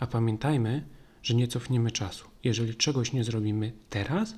A 0.00 0.06
pamiętajmy, 0.06 0.84
że 1.22 1.34
nie 1.34 1.48
cofniemy 1.48 1.90
czasu. 1.90 2.28
Jeżeli 2.44 2.74
czegoś 2.74 3.12
nie 3.12 3.24
zrobimy 3.24 3.72
teraz, 3.90 4.34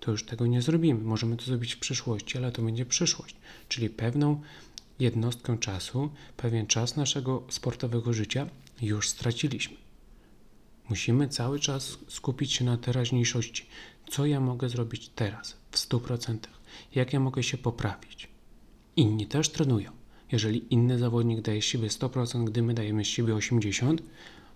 to 0.00 0.10
już 0.10 0.24
tego 0.24 0.46
nie 0.46 0.62
zrobimy. 0.62 1.00
Możemy 1.04 1.36
to 1.36 1.44
zrobić 1.44 1.74
w 1.74 1.78
przyszłości, 1.78 2.38
ale 2.38 2.52
to 2.52 2.62
będzie 2.62 2.86
przyszłość, 2.86 3.36
czyli 3.68 3.90
pewną 3.90 4.40
jednostkę 4.98 5.58
czasu, 5.58 6.10
pewien 6.36 6.66
czas 6.66 6.96
naszego 6.96 7.42
sportowego 7.48 8.12
życia 8.12 8.46
już 8.82 9.08
straciliśmy. 9.08 9.76
Musimy 10.88 11.28
cały 11.28 11.60
czas 11.60 11.98
skupić 12.08 12.52
się 12.52 12.64
na 12.64 12.76
teraźniejszości. 12.76 13.66
Co 14.10 14.26
ja 14.26 14.40
mogę 14.40 14.68
zrobić 14.68 15.08
teraz, 15.08 15.56
w 15.70 15.76
100%? 15.78 16.38
Jak 16.94 17.12
ja 17.12 17.20
mogę 17.20 17.42
się 17.42 17.58
poprawić? 17.58 18.28
Inni 18.96 19.26
też 19.26 19.48
trenują. 19.48 19.90
Jeżeli 20.32 20.74
inny 20.74 20.98
zawodnik 20.98 21.40
daje 21.40 21.62
z 21.62 21.64
siebie 21.64 21.88
100%, 21.88 22.44
gdy 22.44 22.62
my 22.62 22.74
dajemy 22.74 23.04
z 23.04 23.08
siebie 23.08 23.34
80%, 23.34 23.98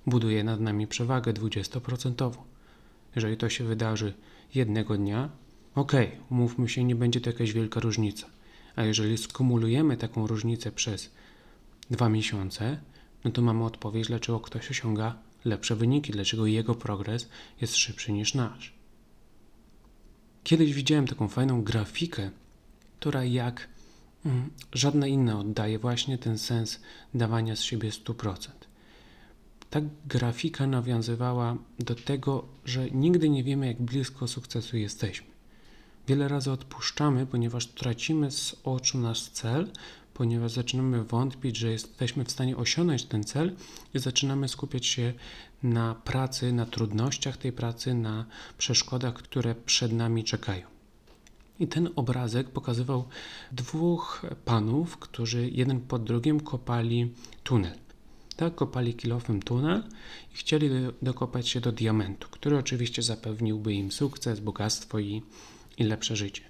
buduje 0.07 0.45
nad 0.45 0.61
nami 0.61 0.87
przewagę 0.87 1.33
20%. 1.33 2.33
Jeżeli 3.17 3.37
to 3.37 3.49
się 3.49 3.65
wydarzy 3.65 4.15
jednego 4.55 4.97
dnia, 4.97 5.29
ok, 5.75 5.93
umówmy 6.31 6.69
się, 6.69 6.85
nie 6.85 6.95
będzie 6.95 7.21
to 7.21 7.31
jakaś 7.31 7.53
wielka 7.53 7.81
różnica. 7.81 8.27
A 8.77 8.85
jeżeli 8.85 9.19
skumulujemy 9.19 9.97
taką 9.97 10.27
różnicę 10.27 10.73
przez 10.73 11.11
dwa 11.91 12.09
miesiące, 12.09 12.81
no 13.25 13.31
to 13.31 13.43
mamy 13.43 13.65
odpowiedź, 13.65 14.07
dlaczego 14.07 14.41
ktoś 14.41 14.71
osiąga 14.71 15.19
lepsze 15.45 15.77
wyniki, 15.77 16.13
dlaczego 16.13 16.47
jego 16.47 16.75
progres 16.75 17.29
jest 17.61 17.77
szybszy 17.77 18.13
niż 18.13 18.35
nasz. 18.35 18.75
Kiedyś 20.45 20.75
widziałem 20.75 21.07
taką 21.07 21.29
fajną 21.29 21.63
grafikę, 21.63 22.31
która 23.01 23.25
jak 23.25 23.69
mm, 24.27 24.51
żadna 24.73 25.07
inna 25.07 25.39
oddaje 25.39 25.79
właśnie 25.79 26.19
ten 26.19 26.39
sens 26.39 26.81
dawania 27.15 27.57
z 27.57 27.61
siebie 27.61 27.91
100%. 27.91 28.49
Ta 29.73 29.81
grafika 30.07 30.67
nawiązywała 30.67 31.57
do 31.79 31.95
tego, 31.95 32.45
że 32.65 32.91
nigdy 32.91 33.29
nie 33.29 33.45
wiemy, 33.45 33.67
jak 33.67 33.83
blisko 33.83 34.29
sukcesu 34.29 34.77
jesteśmy. 34.77 35.27
Wiele 36.09 36.29
razy 36.29 36.51
odpuszczamy, 36.53 37.27
ponieważ 37.27 37.67
tracimy 37.67 38.31
z 38.31 38.57
oczu 38.65 38.99
nasz 38.99 39.23
cel, 39.23 39.69
ponieważ 40.15 40.53
zaczynamy 40.53 41.05
wątpić, 41.05 41.57
że 41.57 41.71
jesteśmy 41.71 42.25
w 42.25 42.31
stanie 42.31 42.57
osiągnąć 42.57 43.05
ten 43.05 43.25
cel 43.25 43.57
i 43.95 43.99
zaczynamy 43.99 44.49
skupiać 44.49 44.87
się 44.87 45.13
na 45.63 45.95
pracy, 45.95 46.53
na 46.53 46.67
trudnościach 46.67 47.37
tej 47.37 47.53
pracy, 47.53 47.95
na 47.95 48.27
przeszkodach, 48.59 49.15
które 49.15 49.55
przed 49.55 49.93
nami 49.93 50.25
czekają. 50.25 50.67
I 51.61 51.69
ten 51.69 51.89
obrazek 51.97 52.51
pokazywał 52.51 53.05
dwóch 53.53 54.23
panów, 54.45 54.97
którzy 54.97 55.49
jeden 55.49 55.81
pod 55.81 56.05
drugim 56.05 56.41
kopali 56.41 57.15
tunel. 57.43 57.79
Tak, 58.37 58.55
kopali 58.55 58.95
kilofem 58.95 59.43
tunel 59.43 59.83
i 60.35 60.37
chcieli 60.37 60.71
do, 60.71 60.93
dokopać 61.03 61.49
się 61.49 61.61
do 61.61 61.73
diamentu, 61.73 62.29
który 62.31 62.59
oczywiście 62.59 63.03
zapewniłby 63.03 63.75
im 63.75 63.93
sukces, 63.93 64.41
bogactwo 64.41 64.99
i, 64.99 65.23
i 65.79 65.85
lepsze 65.85 66.17
życie. 66.17 66.43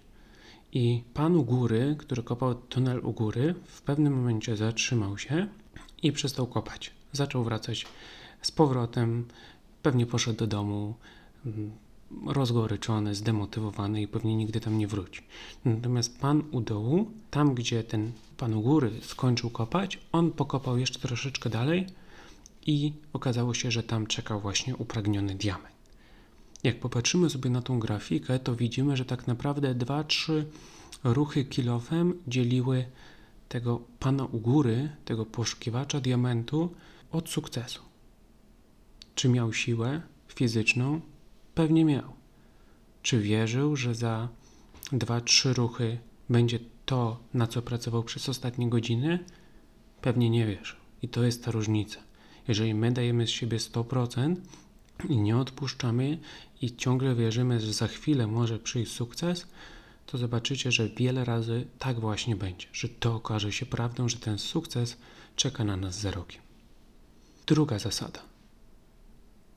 I 0.73 1.03
pan 1.15 1.37
u 1.37 1.45
góry, 1.45 1.97
który 1.99 2.23
kopał 2.23 2.55
tunel 2.55 3.01
u 3.05 3.13
góry, 3.13 3.55
w 3.67 3.83
pewnym 3.83 4.13
momencie 4.13 4.57
zatrzymał 4.57 5.19
się 5.19 5.49
i 6.03 6.13
przestał 6.13 6.47
kopać. 6.47 6.91
Zaczął 7.13 7.45
wracać 7.45 7.87
z 8.43 8.51
powrotem, 8.51 9.25
pewnie 9.83 10.07
poszedł 10.07 10.39
do 10.39 10.47
domu, 10.47 10.95
mm, 11.47 11.71
rozgoryczony, 12.27 13.15
zdemotywowany 13.15 14.03
i 14.03 14.09
pewnie 14.09 14.37
nigdy 14.37 14.61
tam 14.61 14.79
nie 14.79 14.87
wróci. 14.87 15.23
Natomiast 15.65 16.19
pan 16.19 16.43
u 16.51 16.61
dołu, 16.61 17.11
tam 17.31 17.55
gdzie 17.55 17.85
ten 17.85 18.13
pan 18.37 18.55
u 18.55 18.61
góry 18.61 18.91
skończył 19.03 19.51
kopać, 19.51 19.99
on 20.13 20.31
pokopał 20.31 20.79
jeszcze 20.79 20.99
troszeczkę 20.99 21.51
dalej 21.51 21.87
i 22.67 22.93
okazało 23.13 23.55
się, 23.55 23.71
że 23.71 23.83
tam 23.83 24.07
czekał 24.07 24.41
właśnie 24.41 24.77
upragniony 24.77 25.35
diament. 25.35 25.73
Jak 26.65 26.81
popatrzymy 26.81 27.31
sobie 27.31 27.51
na 27.51 27.63
tą 27.63 27.79
grafikę, 27.79 28.39
to 28.39 28.57
widzimy, 28.57 28.97
że 28.97 29.05
tak 29.05 29.27
naprawdę 29.27 29.75
dwa, 29.75 30.05
trzy 30.05 30.47
ruchy 31.05 31.45
kilofem 31.45 32.15
dzieliły 32.29 32.85
tego 33.49 33.81
pana 33.99 34.25
u 34.25 34.39
góry, 34.39 34.91
tego 35.05 35.27
poszukiwacza 35.27 36.01
diamentu 36.01 36.75
od 37.13 37.29
sukcesu. 37.29 37.81
Czy 39.15 39.29
miał 39.29 39.53
siłę 39.53 40.01
fizyczną? 40.29 41.01
Pewnie 41.55 41.85
miał. 41.85 42.13
Czy 43.03 43.21
wierzył, 43.21 43.77
że 43.77 43.95
za 43.95 44.29
dwa, 44.93 45.21
trzy 45.21 45.55
ruchy 45.55 45.99
będzie 46.29 46.59
to, 46.87 47.21
na 47.35 47.47
co 47.47 47.63
pracował 47.63 48.03
przez 48.03 48.29
ostatnie 48.29 48.69
godziny? 48.69 49.25
Pewnie 50.01 50.31
nie 50.31 50.47
wierzył. 50.47 50.77
I 51.03 51.09
to 51.09 51.25
jest 51.25 51.45
ta 51.45 51.51
różnica. 51.51 52.01
Jeżeli 52.49 52.75
my 52.75 52.93
dajemy 52.93 53.27
z 53.27 53.31
siebie 53.31 53.59
100% 53.59 54.37
i 55.09 55.17
nie 55.17 55.37
odpuszczamy 55.37 56.19
i 56.63 56.77
ciągle 56.77 57.15
wierzymy, 57.15 57.61
że 57.61 57.73
za 57.73 57.89
chwilę 57.89 58.27
może 58.27 58.59
przyjść 58.59 58.93
sukces, 58.93 59.47
to 60.07 60.19
zobaczycie, 60.19 60.73
że 60.73 60.89
wiele 60.89 61.25
razy 61.25 61.67
tak 61.79 62.01
właśnie 62.01 62.37
będzie, 62.37 62.67
że 62.73 62.89
to 62.89 63.15
okaże 63.15 63.53
się 63.53 63.67
prawdą, 63.67 64.09
że 64.09 64.17
ten 64.17 64.39
sukces 64.39 64.97
czeka 65.37 65.65
na 65.65 65.77
nas 65.77 66.01
za 66.01 66.11
rokiem. 66.11 66.43
Druga 67.47 67.79
zasada. 67.79 68.21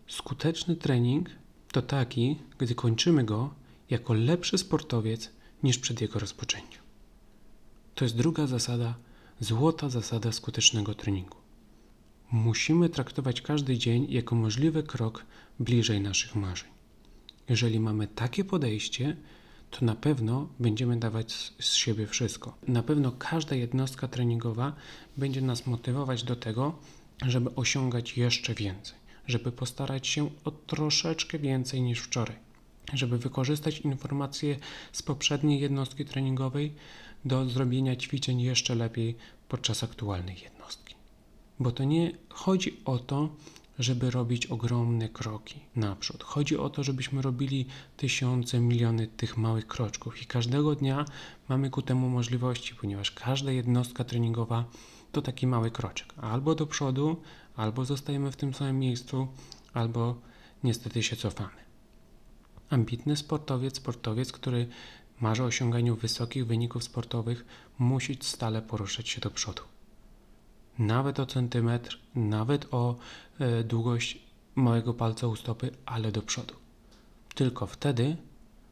Skuteczny 0.07 0.75
trening 0.75 1.29
to 1.75 1.81
taki, 1.81 2.35
gdy 2.57 2.75
kończymy 2.75 3.23
go 3.23 3.53
jako 3.89 4.13
lepszy 4.13 4.57
sportowiec 4.57 5.31
niż 5.63 5.77
przed 5.77 6.01
jego 6.01 6.19
rozpoczęciem. 6.19 6.81
To 7.95 8.05
jest 8.05 8.15
druga 8.15 8.47
zasada, 8.47 8.95
złota 9.39 9.89
zasada 9.89 10.31
skutecznego 10.31 10.93
treningu. 10.93 11.37
Musimy 12.31 12.89
traktować 12.89 13.41
każdy 13.41 13.77
dzień 13.77 14.07
jako 14.09 14.35
możliwy 14.35 14.83
krok 14.83 15.25
bliżej 15.59 16.01
naszych 16.01 16.35
marzeń. 16.35 16.69
Jeżeli 17.49 17.79
mamy 17.79 18.07
takie 18.07 18.43
podejście, 18.43 19.15
to 19.71 19.85
na 19.85 19.95
pewno 19.95 20.47
będziemy 20.59 20.99
dawać 20.99 21.53
z 21.59 21.73
siebie 21.73 22.07
wszystko. 22.07 22.57
Na 22.67 22.83
pewno 22.83 23.11
każda 23.11 23.55
jednostka 23.55 24.07
treningowa 24.07 24.73
będzie 25.17 25.41
nas 25.41 25.67
motywować 25.67 26.23
do 26.23 26.35
tego, 26.35 26.75
żeby 27.25 27.55
osiągać 27.55 28.17
jeszcze 28.17 28.53
więcej, 28.53 28.97
żeby 29.27 29.51
postarać 29.51 30.07
się 30.07 30.29
o 30.43 30.51
troszeczkę 30.51 31.39
więcej 31.39 31.81
niż 31.81 31.99
wczoraj, 31.99 32.35
żeby 32.93 33.17
wykorzystać 33.17 33.79
informacje 33.79 34.57
z 34.91 35.03
poprzedniej 35.03 35.59
jednostki 35.59 36.05
treningowej 36.05 36.73
do 37.25 37.49
zrobienia 37.49 37.95
ćwiczeń 37.95 38.41
jeszcze 38.41 38.75
lepiej 38.75 39.15
podczas 39.49 39.83
aktualnej 39.83 40.41
jednostki. 40.41 40.95
Bo 41.59 41.71
to 41.71 41.83
nie 41.83 42.11
chodzi 42.29 42.77
o 42.85 42.99
to, 42.99 43.29
żeby 43.79 44.11
robić 44.11 44.45
ogromne 44.45 45.09
kroki 45.09 45.59
naprzód. 45.75 46.23
Chodzi 46.23 46.57
o 46.57 46.69
to, 46.69 46.83
żebyśmy 46.83 47.21
robili 47.21 47.65
tysiące, 47.97 48.59
miliony 48.59 49.07
tych 49.07 49.37
małych 49.37 49.67
kroczków 49.67 50.21
i 50.21 50.25
każdego 50.25 50.75
dnia 50.75 51.05
mamy 51.49 51.69
ku 51.69 51.81
temu 51.81 52.09
możliwości, 52.09 52.75
ponieważ 52.75 53.11
każda 53.11 53.51
jednostka 53.51 54.03
treningowa 54.03 54.65
to 55.11 55.21
taki 55.21 55.47
mały 55.47 55.71
kroczek. 55.71 56.13
Albo 56.17 56.55
do 56.55 56.67
przodu, 56.67 57.21
albo 57.55 57.85
zostajemy 57.85 58.31
w 58.31 58.35
tym 58.35 58.53
samym 58.53 58.79
miejscu, 58.79 59.27
albo 59.73 60.15
niestety 60.63 61.03
się 61.03 61.15
cofamy. 61.15 61.65
Ambitny 62.69 63.17
sportowiec, 63.17 63.77
sportowiec, 63.77 64.31
który 64.31 64.67
marzy 65.21 65.43
o 65.43 65.45
osiąganiu 65.45 65.95
wysokich 65.95 66.47
wyników 66.47 66.83
sportowych, 66.83 67.45
musi 67.79 68.17
stale 68.21 68.61
poruszać 68.61 69.09
się 69.09 69.21
do 69.21 69.31
przodu 69.31 69.61
nawet 70.79 71.19
o 71.19 71.25
centymetr, 71.25 71.99
nawet 72.15 72.73
o 72.73 72.95
e, 73.39 73.63
długość 73.63 74.19
małego 74.55 74.93
palca 74.93 75.27
u 75.27 75.35
stopy, 75.35 75.71
ale 75.85 76.11
do 76.11 76.21
przodu. 76.21 76.53
Tylko 77.35 77.67
wtedy 77.67 78.17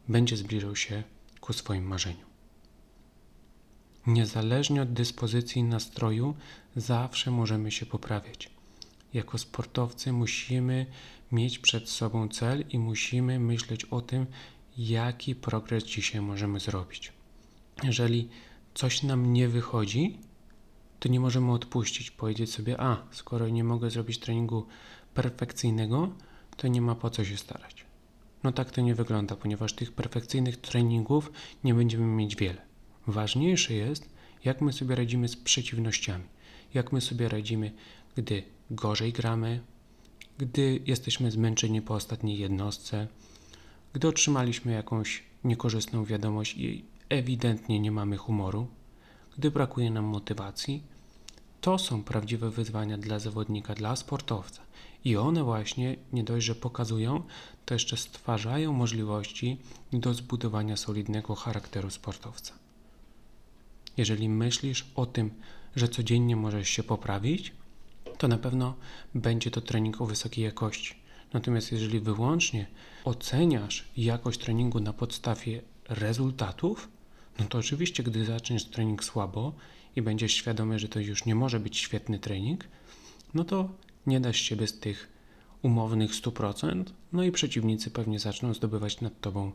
będzie 0.08 0.38
zbliżał 0.38 0.76
się 0.76 1.04
ku 1.42 1.54
swoim 1.54 1.84
marzeniu. 1.84 2.26
Niezależnie 4.08 4.82
od 4.82 4.94
dyspozycji 4.94 5.62
i 5.62 5.64
nastroju, 5.64 6.36
zawsze 6.76 7.32
możemy 7.32 7.72
się 7.72 7.86
poprawiać. 7.86 8.50
Jako 9.14 9.38
sportowcy 9.38 10.14
musimy 10.14 10.86
mieć 11.32 11.60
przed 11.60 11.90
sobą 11.90 12.30
cel 12.30 12.66
i 12.70 12.80
musimy 12.80 13.40
myśleć 13.40 13.86
o 13.86 14.02
tym, 14.02 14.26
jaki 14.78 15.36
progres 15.36 15.84
dzisiaj 15.84 16.22
możemy 16.22 16.60
zrobić. 16.60 17.14
Jeżeli 17.84 18.30
coś 18.74 19.04
nam 19.04 19.34
nie 19.34 19.48
wychodzi, 19.48 20.18
to 21.00 21.10
nie 21.10 21.20
możemy 21.20 21.52
odpuścić, 21.52 22.12
powiedzieć 22.12 22.52
sobie, 22.52 22.82
a 22.82 23.08
skoro 23.12 23.50
nie 23.50 23.64
mogę 23.64 23.90
zrobić 23.90 24.20
treningu 24.20 24.66
perfekcyjnego, 25.14 26.10
to 26.58 26.68
nie 26.68 26.82
ma 26.82 26.96
po 26.96 27.10
co 27.10 27.26
się 27.26 27.38
starać. 27.38 27.86
No 28.44 28.52
tak 28.52 28.72
to 28.72 28.82
nie 28.82 28.96
wygląda, 28.96 29.36
ponieważ 29.36 29.74
tych 29.74 29.92
perfekcyjnych 29.92 30.58
treningów 30.58 31.32
nie 31.64 31.74
będziemy 31.74 32.06
mieć 32.06 32.36
wiele. 32.36 32.62
Ważniejsze 33.08 33.74
jest, 33.74 34.10
jak 34.46 34.62
my 34.62 34.74
sobie 34.74 34.96
radzimy 34.96 35.28
z 35.28 35.36
przeciwnościami, 35.36 36.24
jak 36.74 36.92
my 36.92 37.02
sobie 37.02 37.30
radzimy, 37.30 37.72
gdy 38.16 38.44
gorzej 38.72 39.14
gramy, 39.14 39.62
gdy 40.38 40.80
jesteśmy 40.86 41.32
zmęczeni 41.32 41.82
po 41.82 41.94
ostatniej 41.94 42.40
jednostce, 42.40 43.08
gdy 43.94 44.08
otrzymaliśmy 44.08 44.72
jakąś 44.72 45.24
niekorzystną 45.44 46.06
wiadomość 46.06 46.58
i 46.58 46.86
ewidentnie 47.10 47.80
nie 47.80 47.92
mamy 47.92 48.18
humoru, 48.18 48.68
gdy 49.38 49.52
brakuje 49.52 49.92
nam 49.92 50.06
motywacji, 50.06 50.84
to 51.62 51.78
są 51.78 52.04
prawdziwe 52.04 52.50
wyzwania 52.50 52.98
dla 52.98 53.20
zawodnika, 53.20 53.76
dla 53.76 53.96
sportowca. 53.96 54.62
I 55.06 55.18
one 55.18 55.44
właśnie 55.44 55.96
nie 56.14 56.24
dość, 56.24 56.46
że 56.46 56.56
pokazują, 56.56 57.24
to 57.66 57.74
jeszcze 57.74 57.98
stwarzają 57.98 58.74
możliwości 58.74 59.58
do 59.94 60.14
zbudowania 60.14 60.78
solidnego 60.78 61.36
charakteru 61.36 61.90
sportowca. 61.90 62.54
Jeżeli 63.98 64.30
myślisz 64.30 64.86
o 64.96 65.06
tym, 65.06 65.32
że 65.76 65.88
codziennie 65.88 66.36
możesz 66.36 66.70
się 66.70 66.84
poprawić, 66.84 67.54
to 68.18 68.28
na 68.28 68.38
pewno 68.38 68.76
będzie 69.16 69.52
to 69.52 69.62
trening 69.62 70.02
o 70.02 70.06
wysokiej 70.06 70.46
jakości. 70.46 70.96
Natomiast 71.34 71.72
jeżeli 71.72 72.00
wyłącznie 72.00 72.68
oceniasz 73.06 73.88
jakość 73.98 74.40
treningu 74.40 74.80
na 74.80 74.94
podstawie 74.94 75.62
rezultatów, 75.90 76.90
no 77.40 77.46
to 77.46 77.58
oczywiście, 77.58 78.04
gdy 78.04 78.26
zaczniesz 78.26 78.66
trening 78.66 79.04
słabo 79.04 79.54
i 79.96 80.02
będziesz 80.02 80.34
świadomy, 80.34 80.80
że 80.80 80.88
to 80.88 81.00
już 81.00 81.26
nie 81.26 81.36
może 81.36 81.60
być 81.60 81.78
świetny 81.78 82.20
trening, 82.20 82.68
no 83.34 83.44
to 83.44 83.70
nie 84.08 84.20
dasz 84.20 84.38
siebie 84.38 84.68
z 84.68 84.80
tych 84.80 85.10
umownych 85.62 86.12
100%, 86.12 86.84
no 87.14 87.24
i 87.24 87.32
przeciwnicy 87.32 87.92
pewnie 87.92 88.20
zaczną 88.20 88.54
zdobywać 88.54 89.02
nad 89.02 89.22
tobą 89.22 89.52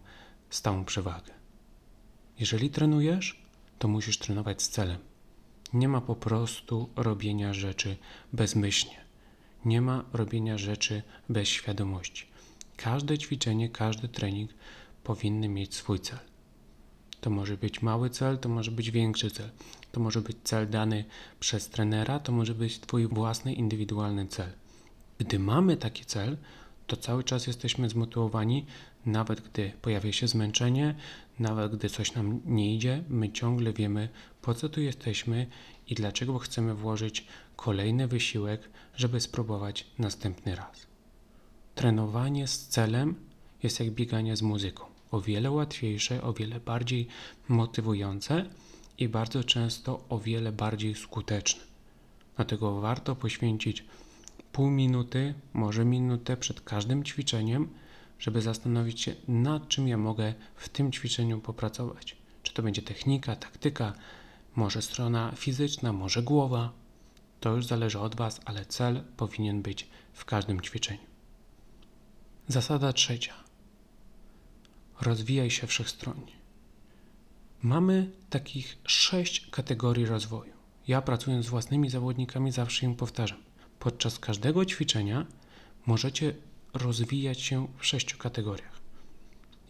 stałą 0.50 0.84
przewagę. 0.84 1.32
Jeżeli 2.40 2.70
trenujesz, 2.70 3.42
to 3.78 3.88
musisz 3.88 4.18
trenować 4.18 4.62
z 4.62 4.68
celem. 4.68 5.07
Nie 5.72 5.88
ma 5.88 6.00
po 6.00 6.16
prostu 6.16 6.88
robienia 6.96 7.54
rzeczy 7.54 7.96
bezmyślnie. 8.32 8.96
Nie 9.64 9.80
ma 9.80 10.04
robienia 10.12 10.58
rzeczy 10.58 11.02
bez 11.28 11.48
świadomości. 11.48 12.26
Każde 12.76 13.18
ćwiczenie, 13.18 13.68
każdy 13.68 14.08
trening 14.08 14.50
powinny 15.04 15.48
mieć 15.48 15.74
swój 15.74 16.00
cel. 16.00 16.18
To 17.20 17.30
może 17.30 17.56
być 17.56 17.82
mały 17.82 18.10
cel, 18.10 18.38
to 18.38 18.48
może 18.48 18.70
być 18.70 18.90
większy 18.90 19.30
cel. 19.30 19.50
To 19.92 20.00
może 20.00 20.20
być 20.20 20.36
cel 20.44 20.70
dany 20.70 21.04
przez 21.40 21.68
trenera, 21.68 22.18
to 22.18 22.32
może 22.32 22.54
być 22.54 22.80
Twój 22.80 23.06
własny, 23.06 23.54
indywidualny 23.54 24.26
cel. 24.26 24.52
Gdy 25.18 25.38
mamy 25.38 25.76
taki 25.76 26.04
cel, 26.04 26.36
to 26.86 26.96
cały 26.96 27.24
czas 27.24 27.46
jesteśmy 27.46 27.88
zmotywowani, 27.88 28.66
nawet 29.06 29.40
gdy 29.40 29.72
pojawia 29.82 30.12
się 30.12 30.28
zmęczenie, 30.28 30.94
nawet 31.38 31.76
gdy 31.76 31.88
coś 31.88 32.14
nam 32.14 32.40
nie 32.44 32.74
idzie, 32.74 33.04
my 33.08 33.32
ciągle 33.32 33.72
wiemy, 33.72 34.08
po 34.48 34.54
co 34.54 34.68
tu 34.68 34.80
jesteśmy 34.80 35.46
i 35.88 35.94
dlaczego 35.94 36.38
chcemy 36.38 36.74
włożyć 36.74 37.26
kolejny 37.56 38.08
wysiłek, 38.08 38.68
żeby 38.96 39.20
spróbować 39.20 39.86
następny 39.98 40.54
raz. 40.56 40.86
Trenowanie 41.74 42.46
z 42.46 42.68
celem 42.68 43.14
jest 43.62 43.80
jak 43.80 43.90
bieganie 43.90 44.36
z 44.36 44.42
muzyką 44.42 44.84
o 45.10 45.20
wiele 45.20 45.50
łatwiejsze, 45.50 46.22
o 46.22 46.32
wiele 46.32 46.60
bardziej 46.60 47.06
motywujące 47.48 48.44
i 48.98 49.08
bardzo 49.08 49.44
często 49.44 50.04
o 50.08 50.18
wiele 50.18 50.52
bardziej 50.52 50.94
skuteczne. 50.94 51.62
Dlatego 52.36 52.80
warto 52.80 53.16
poświęcić 53.16 53.84
pół 54.52 54.70
minuty, 54.70 55.34
może 55.52 55.84
minutę 55.84 56.36
przed 56.36 56.60
każdym 56.60 57.04
ćwiczeniem, 57.04 57.68
żeby 58.18 58.42
zastanowić 58.42 59.00
się, 59.00 59.14
nad 59.28 59.68
czym 59.68 59.88
ja 59.88 59.96
mogę 59.96 60.34
w 60.56 60.68
tym 60.68 60.92
ćwiczeniu 60.92 61.40
popracować. 61.40 62.16
Czy 62.42 62.54
to 62.54 62.62
będzie 62.62 62.82
technika, 62.82 63.36
taktyka, 63.36 63.92
może 64.58 64.82
strona 64.82 65.32
fizyczna, 65.36 65.92
może 65.92 66.22
głowa. 66.22 66.72
To 67.40 67.56
już 67.56 67.66
zależy 67.66 67.98
od 68.00 68.16
Was, 68.16 68.40
ale 68.44 68.66
cel 68.66 69.04
powinien 69.16 69.62
być 69.62 69.88
w 70.12 70.24
każdym 70.24 70.60
ćwiczeniu. 70.60 71.06
Zasada 72.48 72.92
trzecia. 72.92 73.34
Rozwijaj 75.00 75.50
się 75.50 75.66
wszechstronnie. 75.66 76.32
Mamy 77.62 78.10
takich 78.30 78.78
sześć 78.84 79.50
kategorii 79.50 80.06
rozwoju. 80.06 80.52
Ja 80.88 81.02
pracując 81.02 81.46
z 81.46 81.48
własnymi 81.48 81.90
zawodnikami 81.90 82.52
zawsze 82.52 82.86
im 82.86 82.94
powtarzam. 82.94 83.38
Podczas 83.78 84.18
każdego 84.18 84.64
ćwiczenia 84.64 85.26
możecie 85.86 86.34
rozwijać 86.74 87.40
się 87.40 87.68
w 87.78 87.86
sześciu 87.86 88.18
kategoriach. 88.18 88.80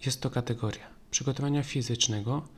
Jest 0.06 0.20
to 0.20 0.30
kategoria 0.30 0.86
przygotowania 1.10 1.62
fizycznego, 1.62 2.48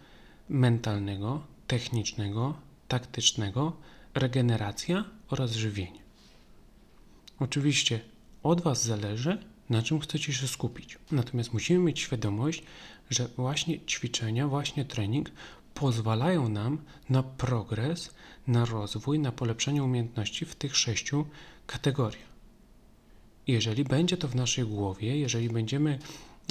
mentalnego, 0.49 1.43
technicznego, 1.71 2.55
taktycznego, 2.89 3.73
regeneracja 4.15 5.05
oraz 5.29 5.53
żywienie. 5.53 6.03
Oczywiście 7.39 8.01
od 8.43 8.61
Was 8.61 8.85
zależy, 8.85 9.39
na 9.69 9.83
czym 9.83 10.01
chcecie 10.01 10.33
się 10.33 10.49
skupić. 10.49 10.99
Natomiast 11.11 11.53
musimy 11.53 11.79
mieć 11.85 12.01
świadomość, 12.01 12.63
że 13.11 13.29
właśnie 13.37 13.81
ćwiczenia, 13.81 14.49
właśnie 14.49 14.85
trening 14.85 15.31
pozwalają 15.75 16.49
nam 16.49 16.79
na 17.09 17.23
progres, 17.23 18.15
na 18.47 18.65
rozwój, 18.65 19.19
na 19.19 19.33
polepszenie 19.33 19.83
umiejętności 19.83 20.45
w 20.45 20.55
tych 20.55 20.77
sześciu 20.77 21.27
kategoriach. 21.67 22.31
Jeżeli 23.47 23.85
będzie 23.85 24.17
to 24.17 24.29
w 24.29 24.35
naszej 24.35 24.65
głowie, 24.65 25.19
jeżeli 25.19 25.49
będziemy 25.49 25.99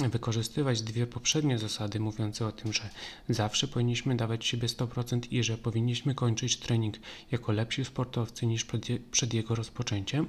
wykorzystywać 0.08 0.82
dwie 0.82 1.06
poprzednie 1.06 1.58
zasady 1.58 2.00
mówiące 2.00 2.46
o 2.46 2.52
tym, 2.52 2.72
że 2.72 2.90
zawsze 3.28 3.68
powinniśmy 3.68 4.16
dawać 4.16 4.46
siebie 4.46 4.68
100% 4.68 5.20
i 5.30 5.44
że 5.44 5.58
powinniśmy 5.58 6.14
kończyć 6.14 6.56
trening 6.56 6.96
jako 7.30 7.52
lepsi 7.52 7.84
sportowcy 7.84 8.46
niż 8.46 8.66
przed 9.10 9.34
jego 9.34 9.54
rozpoczęciem, 9.54 10.26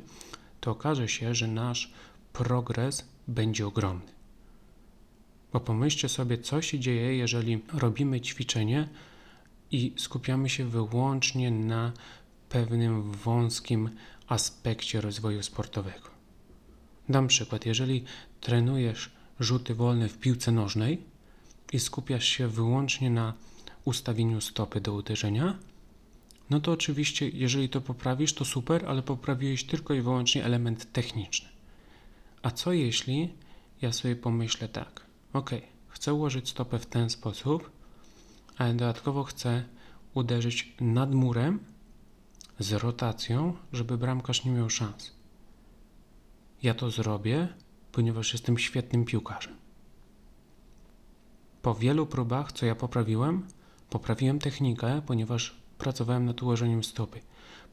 to 0.60 0.71
okaże 0.71 1.07
się, 1.07 1.36
że 1.36 1.47
nasz 1.47 1.93
progres 2.34 3.05
będzie 3.27 3.67
ogromny. 3.67 4.12
Bo 5.53 5.60
pomyślcie 5.60 6.10
sobie, 6.10 6.38
co 6.38 6.62
się 6.62 6.79
dzieje, 6.79 7.17
jeżeli 7.17 7.60
robimy 7.73 8.21
ćwiczenie 8.21 8.89
i 9.71 9.93
skupiamy 9.97 10.49
się 10.49 10.65
wyłącznie 10.65 11.51
na 11.51 11.91
pewnym 12.49 13.12
wąskim 13.12 13.89
aspekcie 14.27 15.01
rozwoju 15.01 15.43
sportowego. 15.43 16.10
Dam 17.10 17.27
przykład, 17.27 17.65
jeżeli 17.65 18.03
trenujesz 18.41 19.12
rzuty 19.43 19.75
wolne 19.75 20.10
w 20.10 20.17
piłce 20.17 20.51
nożnej 20.51 21.01
i 21.73 21.80
skupiasz 21.80 22.25
się 22.25 22.47
wyłącznie 22.47 23.10
na 23.10 23.34
ustawieniu 23.86 24.41
stopy 24.41 24.82
do 24.82 24.93
uderzenia, 24.93 25.58
no 26.49 26.60
to 26.60 26.71
oczywiście, 26.71 27.30
jeżeli 27.30 27.69
to 27.69 27.82
poprawisz, 27.82 28.34
to 28.34 28.45
super, 28.45 28.86
ale 28.86 29.01
poprawiłeś 29.01 29.63
tylko 29.63 29.93
i 29.93 30.01
wyłącznie 30.01 30.45
element 30.45 30.91
techniczny. 30.93 31.49
A 32.41 32.51
co 32.51 32.73
jeśli 32.73 33.34
ja 33.82 33.91
sobie 33.93 34.15
pomyślę 34.15 34.67
tak, 34.67 35.06
ok, 35.34 35.49
chcę 35.88 36.13
ułożyć 36.13 36.49
stopę 36.49 36.80
w 36.80 36.86
ten 36.86 37.10
sposób, 37.10 37.71
ale 38.58 38.73
dodatkowo 38.73 39.23
chcę 39.23 39.63
uderzyć 40.13 40.73
nad 40.82 41.13
murem 41.13 41.60
z 42.60 42.71
rotacją, 42.71 43.54
żeby 43.73 43.97
bramkarz 43.97 44.45
nie 44.45 44.51
miał 44.51 44.69
szans. 44.69 45.12
Ja 46.63 46.73
to 46.73 46.91
zrobię, 46.91 47.47
ponieważ 47.91 48.34
jestem 48.34 48.58
świetnym 48.58 49.06
piłkarzem. 49.06 49.56
Po 51.62 51.75
wielu 51.75 52.06
próbach, 52.06 52.51
co 52.51 52.65
ja 52.65 52.75
poprawiłem, 52.75 53.47
poprawiłem 53.89 54.39
technikę, 54.39 55.01
ponieważ 55.06 55.56
pracowałem 55.77 56.25
nad 56.25 56.43
ułożeniem 56.43 56.84
stopy. 56.84 57.21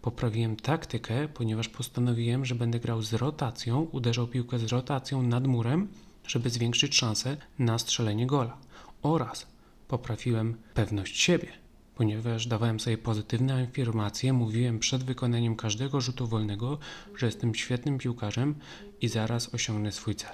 Poprawiłem 0.02 0.56
taktykę, 0.56 1.28
ponieważ 1.28 1.68
postanowiłem, 1.68 2.44
że 2.44 2.54
będę 2.54 2.80
grał 2.80 3.02
z 3.02 3.12
rotacją, 3.12 3.80
uderzał 3.80 4.26
piłkę 4.26 4.58
z 4.58 4.64
rotacją 4.64 5.22
nad 5.22 5.46
murem, 5.46 5.88
żeby 6.26 6.50
zwiększyć 6.50 6.96
szanse 6.96 7.36
na 7.58 7.78
strzelenie 7.78 8.26
gola. 8.26 8.58
Oraz 9.02 9.46
poprawiłem 9.88 10.56
pewność 10.74 11.20
siebie, 11.20 11.52
ponieważ 11.98 12.46
dawałem 12.46 12.80
sobie 12.80 12.98
pozytywne 12.98 13.54
afirmacje, 13.54 14.32
mówiłem 14.32 14.78
przed 14.78 15.04
wykonaniem 15.04 15.56
każdego 15.56 16.00
rzutu 16.00 16.26
wolnego, 16.26 16.78
że 17.16 17.26
jestem 17.26 17.54
świetnym 17.54 17.98
piłkarzem 17.98 18.54
i 19.00 19.08
zaraz 19.08 19.54
osiągnę 19.54 19.92
swój 19.92 20.14
cel. 20.14 20.32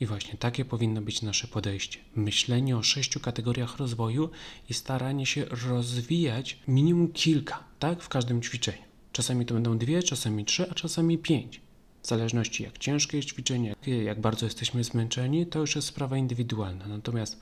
I 0.00 0.06
właśnie 0.06 0.34
takie 0.38 0.64
powinno 0.64 1.00
być 1.02 1.22
nasze 1.22 1.48
podejście. 1.48 1.98
Myślenie 2.16 2.76
o 2.76 2.82
sześciu 2.82 3.20
kategoriach 3.20 3.76
rozwoju 3.76 4.30
i 4.68 4.74
staranie 4.74 5.26
się 5.26 5.44
rozwijać 5.44 6.58
minimum 6.68 7.12
kilka, 7.12 7.64
tak, 7.78 8.02
w 8.02 8.08
każdym 8.08 8.42
ćwiczeniu. 8.42 8.82
Czasami 9.12 9.46
to 9.46 9.54
będą 9.54 9.78
dwie, 9.78 10.02
czasami 10.02 10.44
trzy, 10.44 10.70
a 10.70 10.74
czasami 10.74 11.18
pięć. 11.18 11.60
W 12.02 12.06
zależności 12.06 12.62
jak 12.62 12.78
ciężkie 12.78 13.16
jest 13.16 13.28
ćwiczenie, 13.28 13.74
jak 14.04 14.20
bardzo 14.20 14.46
jesteśmy 14.46 14.84
zmęczeni, 14.84 15.46
to 15.46 15.58
już 15.58 15.76
jest 15.76 15.88
sprawa 15.88 16.16
indywidualna. 16.16 16.86
Natomiast 16.86 17.40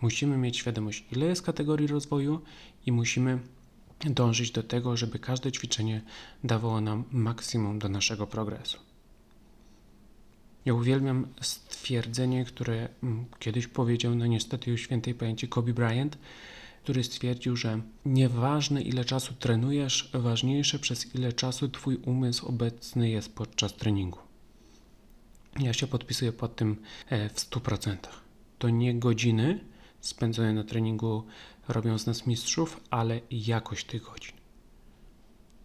musimy 0.00 0.36
mieć 0.36 0.56
świadomość, 0.56 1.04
ile 1.12 1.26
jest 1.26 1.42
kategorii 1.42 1.86
rozwoju 1.86 2.40
i 2.86 2.92
musimy 2.92 3.38
dążyć 4.04 4.50
do 4.50 4.62
tego, 4.62 4.96
żeby 4.96 5.18
każde 5.18 5.52
ćwiczenie 5.52 6.02
dawało 6.44 6.80
nam 6.80 7.04
maksimum 7.10 7.78
do 7.78 7.88
naszego 7.88 8.26
progresu. 8.26 8.78
Ja 10.64 10.74
uwielbiam 10.74 11.26
stwierdzenie, 11.40 12.44
które 12.44 12.88
mm, 13.02 13.24
kiedyś 13.38 13.66
powiedział, 13.66 14.14
no 14.14 14.26
niestety 14.26 14.70
już 14.70 14.80
świętej 14.80 15.14
pamięci 15.14 15.48
Kobe 15.48 15.72
Bryant, 15.72 16.18
który 16.82 17.04
stwierdził, 17.04 17.56
że 17.56 17.80
nieważne 18.04 18.82
ile 18.82 19.04
czasu 19.04 19.34
trenujesz, 19.34 20.10
ważniejsze 20.14 20.78
przez 20.78 21.14
ile 21.14 21.32
czasu 21.32 21.68
twój 21.68 21.96
umysł 21.96 22.46
obecny 22.46 23.10
jest 23.10 23.34
podczas 23.34 23.76
treningu. 23.76 24.18
Ja 25.58 25.72
się 25.72 25.86
podpisuję 25.86 26.32
pod 26.32 26.56
tym 26.56 26.76
e, 27.08 27.28
w 27.28 27.34
100%. 27.34 27.96
To 28.58 28.68
nie 28.68 28.94
godziny 28.94 29.60
spędzone 30.00 30.52
na 30.52 30.64
treningu 30.64 31.24
robią 31.68 31.98
z 31.98 32.06
nas 32.06 32.26
mistrzów, 32.26 32.80
ale 32.90 33.20
jakość 33.30 33.86
tych 33.86 34.02
godzin. 34.02 34.34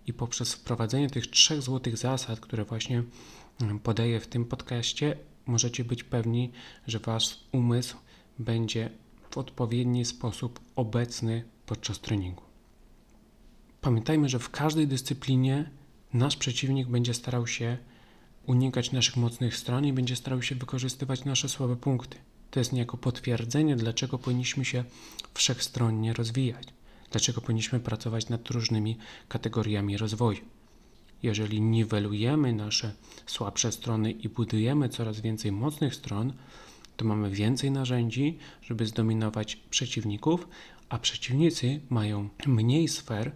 I 0.07 0.13
poprzez 0.13 0.53
wprowadzenie 0.53 1.09
tych 1.09 1.27
trzech 1.27 1.61
złotych 1.61 1.97
zasad, 1.97 2.39
które 2.39 2.65
właśnie 2.65 3.03
podaję 3.83 4.19
w 4.19 4.27
tym 4.27 4.45
podcaście, 4.45 5.17
możecie 5.45 5.83
być 5.83 6.03
pewni, 6.03 6.51
że 6.87 6.99
wasz 6.99 7.39
umysł 7.51 7.97
będzie 8.39 8.89
w 9.31 9.37
odpowiedni 9.37 10.05
sposób 10.05 10.59
obecny 10.75 11.43
podczas 11.65 11.99
treningu. 11.99 12.43
Pamiętajmy, 13.81 14.29
że 14.29 14.39
w 14.39 14.49
każdej 14.49 14.87
dyscyplinie 14.87 15.71
nasz 16.13 16.35
przeciwnik 16.35 16.87
będzie 16.87 17.13
starał 17.13 17.47
się 17.47 17.77
unikać 18.45 18.91
naszych 18.91 19.17
mocnych 19.17 19.57
stron 19.57 19.85
i 19.85 19.93
będzie 19.93 20.15
starał 20.15 20.41
się 20.41 20.55
wykorzystywać 20.55 21.25
nasze 21.25 21.49
słabe 21.49 21.75
punkty. 21.75 22.17
To 22.55 22.59
jest 22.59 22.73
niejako 22.73 22.97
potwierdzenie, 22.97 23.75
dlaczego 23.75 24.17
powinniśmy 24.17 24.65
się 24.65 24.83
wszechstronnie 25.33 26.13
rozwijać, 26.13 26.67
dlaczego 27.11 27.41
powinniśmy 27.41 27.79
pracować 27.79 28.29
nad 28.29 28.49
różnymi 28.49 28.97
kategoriami 29.27 29.97
rozwoju. 29.97 30.41
Jeżeli 31.23 31.61
niwelujemy 31.61 32.53
nasze 32.53 32.93
słabsze 33.25 33.71
strony 33.71 34.11
i 34.11 34.29
budujemy 34.29 34.89
coraz 34.89 35.19
więcej 35.19 35.51
mocnych 35.51 35.95
stron, 35.95 36.33
to 36.97 37.05
mamy 37.05 37.29
więcej 37.29 37.71
narzędzi, 37.71 38.37
żeby 38.61 38.85
zdominować 38.85 39.55
przeciwników, 39.55 40.47
a 40.89 40.97
przeciwnicy 40.97 41.81
mają 41.89 42.29
mniej 42.47 42.87
sfer 42.87 43.31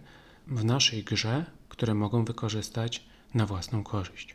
w 0.46 0.64
naszej 0.64 1.04
grze, 1.04 1.44
które 1.68 1.94
mogą 1.94 2.24
wykorzystać 2.24 3.04
na 3.34 3.46
własną 3.46 3.84
korzyść. 3.84 4.34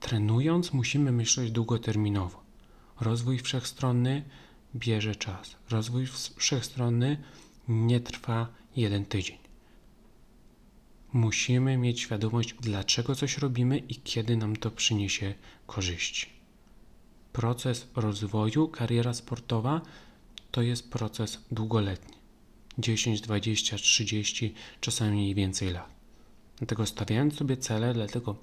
Trenując, 0.00 0.72
musimy 0.72 1.12
myśleć 1.12 1.50
długoterminowo. 1.50 2.41
Rozwój 3.02 3.38
wszechstronny 3.38 4.22
bierze 4.74 5.16
czas. 5.16 5.56
Rozwój 5.70 6.06
wszechstronny 6.36 7.16
nie 7.68 8.00
trwa 8.00 8.48
jeden 8.76 9.04
tydzień. 9.04 9.38
Musimy 11.12 11.76
mieć 11.76 12.00
świadomość, 12.00 12.54
dlaczego 12.60 13.14
coś 13.14 13.38
robimy 13.38 13.78
i 13.78 13.94
kiedy 13.94 14.36
nam 14.36 14.56
to 14.56 14.70
przyniesie 14.70 15.34
korzyści. 15.66 16.26
Proces 17.32 17.86
rozwoju, 17.96 18.68
kariera 18.68 19.14
sportowa 19.14 19.80
to 20.50 20.62
jest 20.62 20.90
proces 20.90 21.38
długoletni 21.52 22.16
10, 22.78 23.20
20, 23.20 23.76
30, 23.76 24.54
czasami 24.80 25.30
i 25.30 25.34
więcej 25.34 25.72
lat. 25.72 25.90
Dlatego 26.58 26.86
stawiając 26.86 27.34
sobie 27.34 27.56
cele, 27.56 27.94
dlatego 27.94 28.36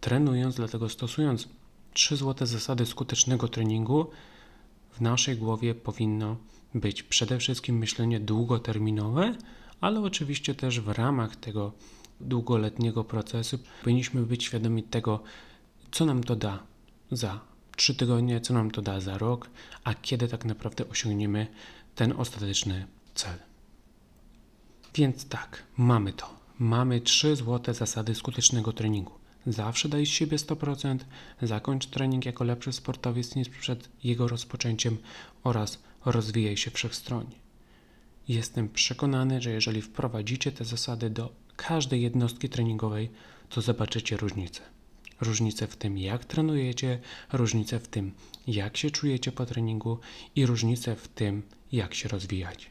trenując, 0.00 0.54
dlatego 0.54 0.88
stosując 0.88 1.48
trzy 1.96 2.16
złote 2.16 2.46
zasady 2.46 2.86
skutecznego 2.86 3.48
treningu, 3.48 4.10
w 4.92 5.00
naszej 5.00 5.36
głowie 5.36 5.74
powinno 5.74 6.36
być 6.74 7.02
przede 7.02 7.38
wszystkim 7.38 7.78
myślenie 7.78 8.20
długoterminowe, 8.20 9.34
ale 9.80 10.00
oczywiście 10.00 10.54
też 10.54 10.80
w 10.80 10.88
ramach 10.88 11.36
tego 11.36 11.72
długoletniego 12.20 13.04
procesu 13.04 13.58
powinniśmy 13.82 14.22
być 14.22 14.44
świadomi 14.44 14.82
tego, 14.82 15.22
co 15.90 16.04
nam 16.04 16.24
to 16.24 16.36
da 16.36 16.62
za 17.10 17.40
trzy 17.76 17.94
tygodnie, 17.94 18.40
co 18.40 18.54
nam 18.54 18.70
to 18.70 18.82
da 18.82 19.00
za 19.00 19.18
rok, 19.18 19.50
a 19.84 19.94
kiedy 19.94 20.28
tak 20.28 20.44
naprawdę 20.44 20.88
osiągniemy 20.88 21.46
ten 21.94 22.12
ostateczny 22.12 22.86
cel. 23.14 23.38
Więc 24.94 25.28
tak, 25.28 25.62
mamy 25.76 26.12
to. 26.12 26.26
Mamy 26.58 27.00
trzy 27.00 27.36
złote 27.36 27.74
zasady 27.74 28.14
skutecznego 28.14 28.72
treningu. 28.72 29.25
Zawsze 29.46 29.88
daj 29.88 30.06
z 30.06 30.08
siebie 30.08 30.36
100%, 30.36 30.98
zakończ 31.42 31.86
trening 31.86 32.26
jako 32.26 32.44
lepszy 32.44 32.72
sportowiec 32.72 33.34
niż 33.34 33.48
przed 33.48 33.88
jego 34.04 34.28
rozpoczęciem 34.28 34.98
oraz 35.44 35.78
rozwijaj 36.04 36.56
się 36.56 36.70
wszechstronnie. 36.70 37.36
Jestem 38.28 38.68
przekonany, 38.68 39.40
że 39.40 39.50
jeżeli 39.50 39.82
wprowadzicie 39.82 40.52
te 40.52 40.64
zasady 40.64 41.10
do 41.10 41.32
każdej 41.56 42.02
jednostki 42.02 42.48
treningowej, 42.48 43.10
to 43.48 43.60
zobaczycie 43.60 44.16
różnicę. 44.16 44.60
Różnicę 45.20 45.66
w 45.66 45.76
tym, 45.76 45.98
jak 45.98 46.24
trenujecie, 46.24 47.00
różnicę 47.32 47.80
w 47.80 47.88
tym, 47.88 48.12
jak 48.46 48.76
się 48.76 48.90
czujecie 48.90 49.32
po 49.32 49.46
treningu 49.46 49.98
i 50.36 50.46
różnicę 50.46 50.96
w 50.96 51.08
tym, 51.08 51.42
jak 51.72 51.94
się 51.94 52.08
rozwijacie. 52.08 52.66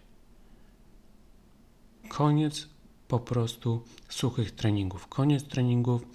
Koniec 2.09 2.67
po 3.07 3.19
prostu 3.19 3.83
suchych 4.09 4.51
treningów. 4.51 5.07
Koniec 5.07 5.43
treningów, 5.43 6.05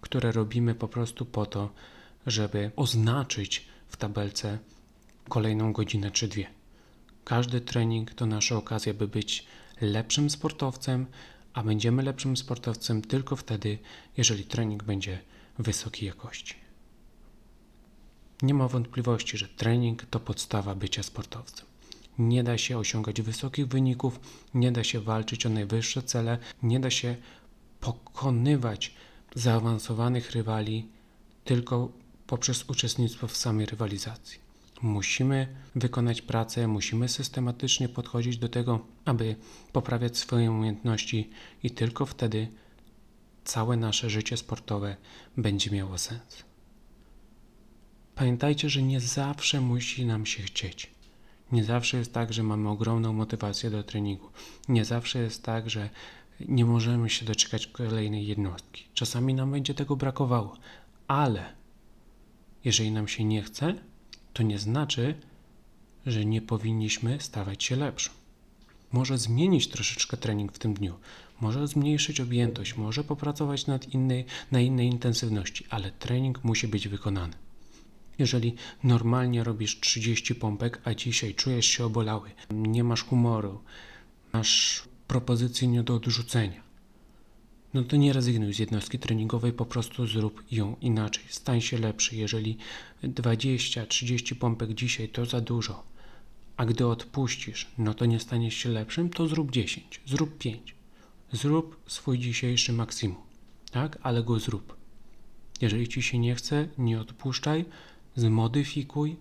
które 0.00 0.32
robimy 0.32 0.74
po 0.74 0.88
prostu 0.88 1.26
po 1.26 1.46
to, 1.46 1.70
żeby 2.26 2.70
oznaczyć 2.76 3.66
w 3.88 3.96
tabelce 3.96 4.58
kolejną 5.28 5.72
godzinę 5.72 6.10
czy 6.10 6.28
dwie. 6.28 6.46
Każdy 7.24 7.60
trening 7.60 8.14
to 8.14 8.26
nasza 8.26 8.56
okazja, 8.56 8.94
by 8.94 9.08
być 9.08 9.46
lepszym 9.80 10.30
sportowcem, 10.30 11.06
a 11.52 11.62
będziemy 11.62 12.02
lepszym 12.02 12.36
sportowcem 12.36 13.02
tylko 13.02 13.36
wtedy, 13.36 13.78
jeżeli 14.16 14.44
trening 14.44 14.82
będzie 14.82 15.18
wysokiej 15.58 16.06
jakości. 16.06 16.54
Nie 18.42 18.54
ma 18.54 18.68
wątpliwości, 18.68 19.38
że 19.38 19.48
trening 19.48 20.06
to 20.06 20.20
podstawa 20.20 20.74
bycia 20.74 21.02
sportowcem. 21.02 21.66
Nie 22.18 22.44
da 22.44 22.58
się 22.58 22.78
osiągać 22.78 23.22
wysokich 23.22 23.68
wyników, 23.68 24.20
nie 24.54 24.72
da 24.72 24.84
się 24.84 25.00
walczyć 25.00 25.46
o 25.46 25.48
najwyższe 25.48 26.02
cele, 26.02 26.38
nie 26.62 26.80
da 26.80 26.90
się 26.90 27.16
pokonywać 27.80 28.94
zaawansowanych 29.34 30.30
rywali 30.30 30.88
tylko 31.44 31.92
poprzez 32.26 32.64
uczestnictwo 32.68 33.26
w 33.26 33.36
samej 33.36 33.66
rywalizacji. 33.66 34.38
Musimy 34.82 35.46
wykonać 35.74 36.22
pracę, 36.22 36.68
musimy 36.68 37.08
systematycznie 37.08 37.88
podchodzić 37.88 38.38
do 38.38 38.48
tego, 38.48 38.86
aby 39.04 39.36
poprawiać 39.72 40.18
swoje 40.18 40.50
umiejętności, 40.50 41.30
i 41.62 41.70
tylko 41.70 42.06
wtedy 42.06 42.48
całe 43.44 43.76
nasze 43.76 44.10
życie 44.10 44.36
sportowe 44.36 44.96
będzie 45.36 45.70
miało 45.70 45.98
sens. 45.98 46.44
Pamiętajcie, 48.14 48.70
że 48.70 48.82
nie 48.82 49.00
zawsze 49.00 49.60
musi 49.60 50.06
nam 50.06 50.26
się 50.26 50.42
chcieć. 50.42 50.90
Nie 51.52 51.64
zawsze 51.64 51.98
jest 51.98 52.12
tak, 52.12 52.32
że 52.32 52.42
mamy 52.42 52.68
ogromną 52.68 53.12
motywację 53.12 53.70
do 53.70 53.82
treningu. 53.82 54.30
Nie 54.68 54.84
zawsze 54.84 55.18
jest 55.18 55.42
tak, 55.42 55.70
że 55.70 55.90
nie 56.48 56.64
możemy 56.64 57.10
się 57.10 57.26
doczekać 57.26 57.66
kolejnej 57.66 58.26
jednostki. 58.26 58.84
Czasami 58.94 59.34
nam 59.34 59.50
będzie 59.50 59.74
tego 59.74 59.96
brakowało, 59.96 60.56
ale 61.08 61.54
jeżeli 62.64 62.90
nam 62.90 63.08
się 63.08 63.24
nie 63.24 63.42
chce, 63.42 63.74
to 64.32 64.42
nie 64.42 64.58
znaczy, 64.58 65.14
że 66.06 66.24
nie 66.24 66.42
powinniśmy 66.42 67.20
stawać 67.20 67.64
się 67.64 67.76
lepszym. 67.76 68.12
Może 68.92 69.18
zmienić 69.18 69.68
troszeczkę 69.68 70.16
trening 70.16 70.52
w 70.52 70.58
tym 70.58 70.74
dniu, 70.74 70.94
może 71.40 71.68
zmniejszyć 71.68 72.20
objętość, 72.20 72.76
może 72.76 73.04
popracować 73.04 73.66
nad 73.66 73.94
innej, 73.94 74.24
na 74.52 74.60
innej 74.60 74.86
intensywności, 74.86 75.64
ale 75.70 75.90
trening 75.90 76.44
musi 76.44 76.68
być 76.68 76.88
wykonany. 76.88 77.34
Jeżeli 78.18 78.54
normalnie 78.84 79.44
robisz 79.44 79.80
30 79.80 80.34
pompek, 80.34 80.80
a 80.84 80.94
dzisiaj 80.94 81.34
czujesz 81.34 81.66
się 81.66 81.84
obolały, 81.84 82.30
nie 82.50 82.84
masz 82.84 83.04
humoru, 83.04 83.60
masz 84.32 84.82
propozycję 85.10 85.68
nie 85.68 85.82
do 85.82 85.94
odrzucenia, 85.94 86.62
no 87.74 87.84
to 87.84 87.96
nie 87.96 88.12
rezygnuj 88.12 88.54
z 88.54 88.58
jednostki 88.58 88.98
treningowej, 88.98 89.52
po 89.52 89.66
prostu 89.66 90.06
zrób 90.06 90.42
ją 90.50 90.76
inaczej. 90.80 91.24
Stań 91.28 91.60
się 91.60 91.78
lepszy. 91.78 92.16
Jeżeli 92.16 92.56
20-30 93.04 94.34
pompek 94.34 94.74
dzisiaj 94.74 95.08
to 95.08 95.26
za 95.26 95.40
dużo, 95.40 95.82
a 96.56 96.66
gdy 96.66 96.86
odpuścisz, 96.86 97.66
no 97.78 97.94
to 97.94 98.06
nie 98.06 98.20
staniesz 98.20 98.54
się 98.54 98.68
lepszym, 98.68 99.10
to 99.10 99.28
zrób 99.28 99.50
10, 99.50 100.00
zrób 100.06 100.38
5. 100.38 100.74
Zrób 101.32 101.80
swój 101.86 102.18
dzisiejszy 102.18 102.72
maksimum, 102.72 103.22
tak? 103.70 103.98
Ale 104.02 104.22
go 104.22 104.38
zrób. 104.38 104.76
Jeżeli 105.60 105.88
ci 105.88 106.02
się 106.02 106.18
nie 106.18 106.34
chce, 106.34 106.68
nie 106.78 107.00
odpuszczaj, 107.00 107.64
zmodyfikuj 108.16 109.16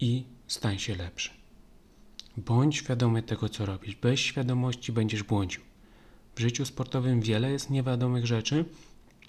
i 0.00 0.24
stań 0.46 0.78
się 0.78 0.96
lepszy. 0.96 1.39
Bądź 2.36 2.76
świadomy 2.76 3.22
tego, 3.22 3.48
co 3.48 3.66
robisz. 3.66 3.96
Bez 3.96 4.20
świadomości 4.20 4.92
będziesz 4.92 5.22
błądził. 5.22 5.60
W 6.36 6.40
życiu 6.40 6.64
sportowym 6.64 7.20
wiele 7.20 7.50
jest 7.50 7.70
niewiadomych 7.70 8.26
rzeczy, 8.26 8.64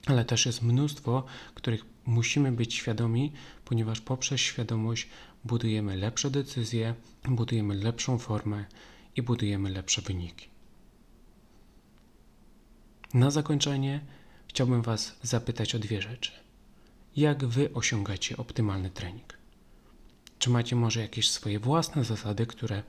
ale 0.05 0.25
też 0.25 0.45
jest 0.45 0.61
mnóstwo, 0.61 1.23
których 1.55 1.85
musimy 2.05 2.51
być 2.51 2.73
świadomi, 2.73 3.31
ponieważ 3.65 4.01
poprzez 4.01 4.41
świadomość 4.41 5.07
budujemy 5.43 5.95
lepsze 5.95 6.31
decyzje, 6.31 6.95
budujemy 7.27 7.75
lepszą 7.75 8.17
formę 8.17 8.65
i 9.15 9.21
budujemy 9.21 9.69
lepsze 9.69 10.01
wyniki. 10.01 10.47
Na 13.13 13.31
zakończenie 13.31 14.01
chciałbym 14.47 14.81
Was 14.81 15.17
zapytać 15.21 15.75
o 15.75 15.79
dwie 15.79 16.01
rzeczy. 16.01 16.31
Jak 17.15 17.45
Wy 17.45 17.73
osiągacie 17.73 18.37
optymalny 18.37 18.89
trening? 18.89 19.40
Czy 20.41 20.49
macie 20.49 20.75
może 20.75 21.01
jakieś 21.01 21.29
swoje 21.29 21.59
własne 21.59 22.03
zasady, 22.03 22.45
które 22.45 22.83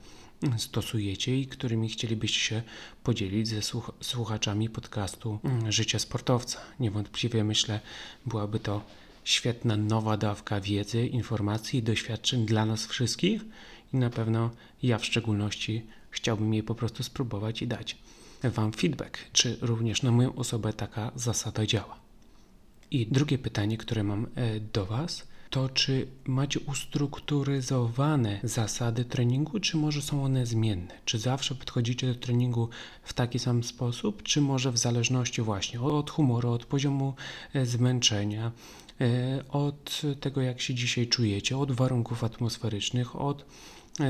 stosujecie 0.57 1.39
i 1.39 1.47
którymi 1.47 1.89
chcielibyście 1.89 2.39
się 2.39 2.61
podzielić 3.03 3.47
ze 3.47 3.61
słuch 3.61 3.91
słuchaczami 4.01 4.69
podcastu 4.69 5.39
Życie 5.69 5.99
Sportowca? 5.99 6.59
Niewątpliwie 6.79 7.43
myślę, 7.43 7.79
byłaby 8.25 8.59
to 8.59 8.81
świetna 9.23 9.77
nowa 9.77 10.17
dawka 10.17 10.61
wiedzy, 10.61 11.07
informacji 11.07 11.79
i 11.79 11.83
doświadczeń 11.83 12.45
dla 12.45 12.65
nas 12.65 12.85
wszystkich 12.87 13.41
i 13.93 13.97
na 13.97 14.09
pewno 14.09 14.49
ja 14.83 14.97
w 14.97 15.05
szczególności 15.05 15.85
chciałbym 16.09 16.53
jej 16.53 16.63
po 16.63 16.75
prostu 16.75 17.03
spróbować 17.03 17.61
i 17.61 17.67
dać 17.67 17.97
Wam 18.43 18.71
feedback, 18.71 19.17
czy 19.31 19.57
również 19.61 20.01
na 20.01 20.11
moją 20.11 20.35
osobę 20.35 20.73
taka 20.73 21.11
zasada 21.15 21.65
działa. 21.65 21.99
I 22.91 23.07
drugie 23.07 23.37
pytanie, 23.37 23.77
które 23.77 24.03
mam 24.03 24.27
e, 24.35 24.59
do 24.59 24.85
Was, 24.85 25.32
to 25.53 25.69
czy 25.69 26.07
macie 26.25 26.59
ustrukturyzowane 26.59 28.39
zasady 28.43 29.05
treningu, 29.05 29.59
czy 29.59 29.77
może 29.77 30.01
są 30.01 30.23
one 30.23 30.45
zmienne? 30.45 30.93
Czy 31.05 31.19
zawsze 31.19 31.55
podchodzicie 31.55 32.07
do 32.07 32.15
treningu 32.15 32.69
w 33.03 33.13
taki 33.13 33.39
sam 33.39 33.63
sposób, 33.63 34.23
czy 34.23 34.41
może 34.41 34.71
w 34.71 34.77
zależności 34.77 35.41
właśnie 35.41 35.81
od 35.81 36.11
humoru, 36.11 36.51
od 36.51 36.65
poziomu 36.65 37.13
e, 37.53 37.65
zmęczenia, 37.65 38.51
e, 39.01 39.43
od 39.49 40.01
tego, 40.19 40.41
jak 40.41 40.61
się 40.61 40.73
dzisiaj 40.73 41.07
czujecie, 41.07 41.57
od 41.57 41.71
warunków 41.71 42.23
atmosferycznych, 42.23 43.15
od 43.15 43.45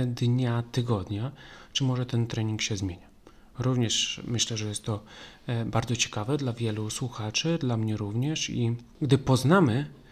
dnia, 0.08 0.64
tygodnia, 0.72 1.32
czy 1.74 1.84
może 1.84 2.06
ten 2.06 2.28
trening 2.28 2.62
się 2.62 2.78
zmienia? 2.78 3.08
Również 3.60 4.22
myślę, 4.28 4.58
że 4.58 4.68
jest 4.68 4.84
to 4.84 5.04
e, 5.48 5.66
bardzo 5.66 5.96
ciekawe 5.96 6.38
dla 6.38 6.54
wielu 6.54 6.90
słuchaczy, 6.90 7.58
dla 7.62 7.78
mnie 7.78 7.98
również. 7.98 8.50
I 8.50 8.76
gdy 9.02 9.18
poznamy 9.18 9.74
e, 9.74 10.03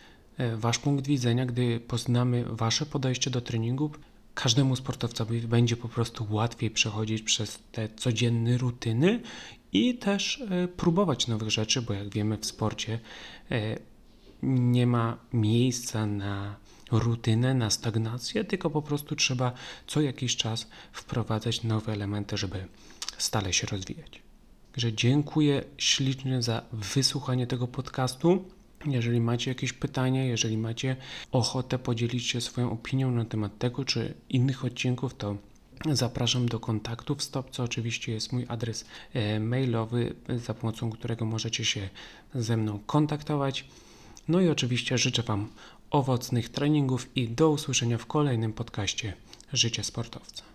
Wasz 0.58 0.80
punkt 0.80 1.08
widzenia, 1.08 1.45
gdy 1.45 1.80
poznamy 1.80 2.45
Wasze 2.49 2.86
podejście 2.86 3.30
do 3.30 3.41
treningu, 3.41 3.91
każdemu 4.34 4.75
sportowcowi 4.75 5.41
będzie 5.41 5.77
po 5.77 5.89
prostu 5.89 6.27
łatwiej 6.30 6.71
przechodzić 6.71 7.21
przez 7.21 7.60
te 7.71 7.89
codzienne 7.89 8.58
rutyny 8.58 9.21
i 9.73 9.95
też 9.95 10.43
e, 10.49 10.67
próbować 10.67 11.27
nowych 11.27 11.49
rzeczy, 11.49 11.82
bo 11.82 11.93
jak 11.93 12.10
wiemy 12.10 12.38
w 12.38 12.45
sporcie 12.45 12.99
nie 14.43 14.88
ma 14.88 15.17
miejsca 15.34 16.06
na 16.06 16.56
rutynę, 16.91 17.54
na 17.54 17.69
stagnację, 17.69 18.43
tylko 18.43 18.69
po 18.69 18.82
prostu 18.82 19.15
trzeba 19.15 19.51
co 19.88 20.01
jakiś 20.01 20.36
czas 20.36 20.67
wprowadzać 20.91 21.63
nowe 21.63 21.93
elementy, 21.93 22.38
żeby 22.38 22.67
stale 23.17 23.54
się 23.54 23.67
rozwijać. 23.67 24.21
Także 24.71 24.93
dziękuję 24.93 25.63
ślicznie 25.77 26.41
za 26.41 26.62
wysłuchanie 26.71 27.47
tego 27.47 27.67
podcastu. 27.67 28.45
Jeżeli 28.85 29.21
macie 29.21 29.51
jakieś 29.51 29.73
pytania, 29.73 30.23
jeżeli 30.23 30.57
macie 30.57 30.95
ochotę 31.31 31.79
podzielić 31.79 32.27
się 32.27 32.41
swoją 32.41 32.71
opinią 32.71 33.11
na 33.11 33.25
temat 33.25 33.57
tego 33.57 33.85
czy 33.85 34.13
innych 34.29 34.65
odcinków, 34.65 35.13
to 35.13 35.35
zapraszam 35.91 36.49
do 36.49 36.59
kontaktu 36.59 37.15
w 37.15 37.23
stopce. 37.23 37.63
Oczywiście 37.63 38.11
jest 38.11 38.33
mój 38.33 38.45
adres 38.47 38.85
e, 39.13 39.39
mailowy, 39.39 40.15
za 40.35 40.53
pomocą 40.53 40.89
którego 40.89 41.25
możecie 41.25 41.65
się 41.65 41.89
ze 42.35 42.57
mną 42.57 42.79
kontaktować. 42.85 43.65
No 44.27 44.41
i 44.41 44.49
oczywiście 44.49 44.97
życzę 44.97 45.23
Wam 45.23 45.47
owocnych 45.91 46.49
treningów 46.49 47.17
i 47.17 47.29
do 47.29 47.49
usłyszenia 47.49 47.97
w 47.97 48.05
kolejnym 48.05 48.53
podcaście 48.53 49.13
Życie 49.53 49.83
Sportowca. 49.83 50.50